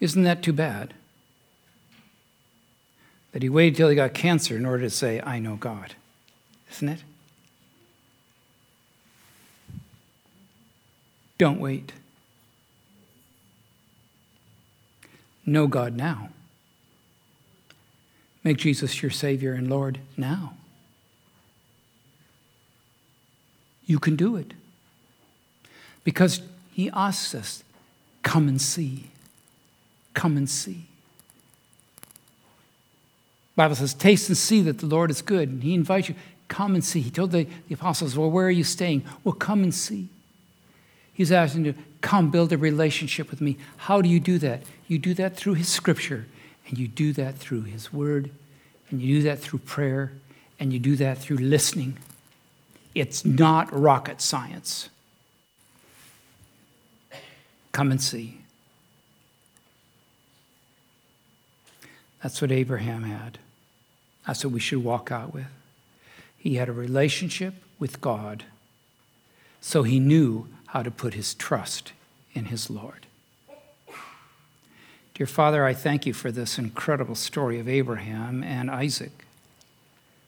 Isn't 0.00 0.22
that 0.22 0.42
too 0.42 0.54
bad? 0.54 0.94
That 3.32 3.42
he 3.42 3.50
waited 3.50 3.76
till 3.76 3.90
he 3.90 3.94
got 3.94 4.14
cancer 4.14 4.56
in 4.56 4.64
order 4.64 4.84
to 4.84 4.90
say, 4.90 5.20
I 5.20 5.38
know 5.38 5.56
God. 5.56 5.96
Isn't 6.72 6.88
it? 6.88 7.02
Don't 11.36 11.60
wait. 11.60 11.92
Know 15.44 15.66
God 15.66 15.94
now. 15.94 16.30
Make 18.42 18.56
Jesus 18.56 19.02
your 19.02 19.10
Savior 19.10 19.52
and 19.52 19.68
Lord 19.68 19.98
now. 20.16 20.54
You 23.84 23.98
can 23.98 24.16
do 24.16 24.36
it. 24.36 24.54
Because 26.08 26.40
he 26.72 26.88
asks 26.88 27.34
us, 27.34 27.62
come 28.22 28.48
and 28.48 28.58
see. 28.58 29.10
Come 30.14 30.38
and 30.38 30.48
see. 30.48 30.86
The 32.00 33.56
Bible 33.56 33.74
says, 33.74 33.92
taste 33.92 34.26
and 34.30 34.38
see 34.38 34.62
that 34.62 34.78
the 34.78 34.86
Lord 34.86 35.10
is 35.10 35.20
good. 35.20 35.50
And 35.50 35.62
he 35.62 35.74
invites 35.74 36.08
you, 36.08 36.14
come 36.48 36.74
and 36.74 36.82
see. 36.82 37.02
He 37.02 37.10
told 37.10 37.32
the, 37.32 37.46
the 37.68 37.74
apostles, 37.74 38.16
well, 38.16 38.30
where 38.30 38.46
are 38.46 38.50
you 38.50 38.64
staying? 38.64 39.04
Well, 39.22 39.34
come 39.34 39.62
and 39.62 39.74
see. 39.74 40.08
He's 41.12 41.30
asking 41.30 41.66
you, 41.66 41.74
come 42.00 42.30
build 42.30 42.54
a 42.54 42.56
relationship 42.56 43.30
with 43.30 43.42
me. 43.42 43.58
How 43.76 44.00
do 44.00 44.08
you 44.08 44.18
do 44.18 44.38
that? 44.38 44.62
You 44.86 44.98
do 44.98 45.12
that 45.12 45.36
through 45.36 45.56
his 45.56 45.68
scripture, 45.68 46.24
and 46.68 46.78
you 46.78 46.88
do 46.88 47.12
that 47.12 47.34
through 47.34 47.64
his 47.64 47.92
word, 47.92 48.30
and 48.88 49.02
you 49.02 49.18
do 49.18 49.22
that 49.24 49.40
through 49.40 49.58
prayer, 49.58 50.12
and 50.58 50.72
you 50.72 50.78
do 50.78 50.96
that 50.96 51.18
through 51.18 51.36
listening. 51.36 51.98
It's 52.94 53.26
not 53.26 53.70
rocket 53.78 54.22
science. 54.22 54.88
Come 57.78 57.92
and 57.92 58.02
see. 58.02 58.40
That's 62.20 62.42
what 62.42 62.50
Abraham 62.50 63.04
had. 63.04 63.38
That's 64.26 64.44
what 64.44 64.52
we 64.52 64.58
should 64.58 64.82
walk 64.82 65.12
out 65.12 65.32
with. 65.32 65.46
He 66.36 66.56
had 66.56 66.68
a 66.68 66.72
relationship 66.72 67.54
with 67.78 68.00
God, 68.00 68.42
so 69.60 69.84
he 69.84 70.00
knew 70.00 70.48
how 70.66 70.82
to 70.82 70.90
put 70.90 71.14
his 71.14 71.34
trust 71.34 71.92
in 72.34 72.46
his 72.46 72.68
Lord. 72.68 73.06
Dear 75.14 75.28
Father, 75.28 75.64
I 75.64 75.72
thank 75.72 76.04
you 76.04 76.12
for 76.12 76.32
this 76.32 76.58
incredible 76.58 77.14
story 77.14 77.60
of 77.60 77.68
Abraham 77.68 78.42
and 78.42 78.72
Isaac. 78.72 79.24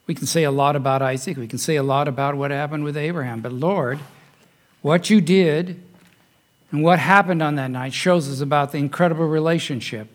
We 0.07 0.15
can 0.15 0.29
say 0.29 0.45
a 0.45 0.53
lot 0.53 0.77
about 0.77 1.03
Isaac, 1.03 1.37
we 1.37 1.49
can 1.49 1.59
say 1.59 1.75
a 1.75 1.83
lot 1.83 2.07
about 2.07 2.37
what 2.37 2.53
happened 2.53 2.85
with 2.85 2.97
Abraham, 2.97 3.41
but 3.41 3.53
Lord, 3.53 3.99
what 4.83 5.11
you 5.11 5.21
did 5.21 5.83
and 6.71 6.83
what 6.83 6.99
happened 6.99 7.43
on 7.43 7.57
that 7.57 7.71
night 7.71 7.93
shows 7.93 8.29
us 8.29 8.41
about 8.41 8.73
the 8.73 8.79
incredible 8.79 9.27
relationship, 9.27 10.09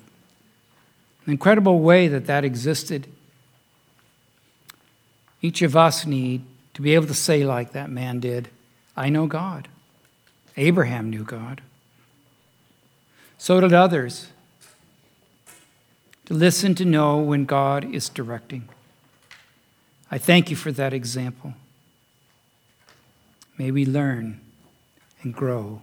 the 1.25 1.31
incredible 1.31 1.79
way 1.79 2.07
that 2.07 2.27
that 2.27 2.45
existed. 2.45 3.07
Each 5.41 5.61
of 5.61 5.75
us 5.75 6.05
need 6.05 6.43
to 6.73 6.81
be 6.81 6.95
able 6.95 7.07
to 7.07 7.13
say, 7.13 7.43
like 7.43 7.73
that 7.73 7.89
man 7.89 8.19
did, 8.19 8.49
I 8.95 9.09
know 9.09 9.27
God. 9.27 9.67
Abraham 10.57 11.09
knew 11.09 11.23
God. 11.23 11.61
So 13.37 13.59
did 13.59 13.73
others. 13.73 14.27
To 16.25 16.33
listen 16.33 16.73
to 16.75 16.85
know 16.85 17.17
when 17.17 17.45
God 17.45 17.85
is 17.93 18.09
directing. 18.09 18.67
I 20.09 20.17
thank 20.17 20.49
you 20.49 20.55
for 20.55 20.71
that 20.71 20.93
example. 20.93 21.53
May 23.57 23.69
we 23.69 23.85
learn 23.85 24.41
and 25.21 25.33
grow 25.33 25.81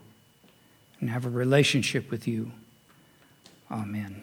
and 1.02 1.10
have 1.10 1.26
a 1.26 1.30
relationship 1.30 2.12
with 2.12 2.28
you. 2.28 2.52
Amen. 3.70 4.22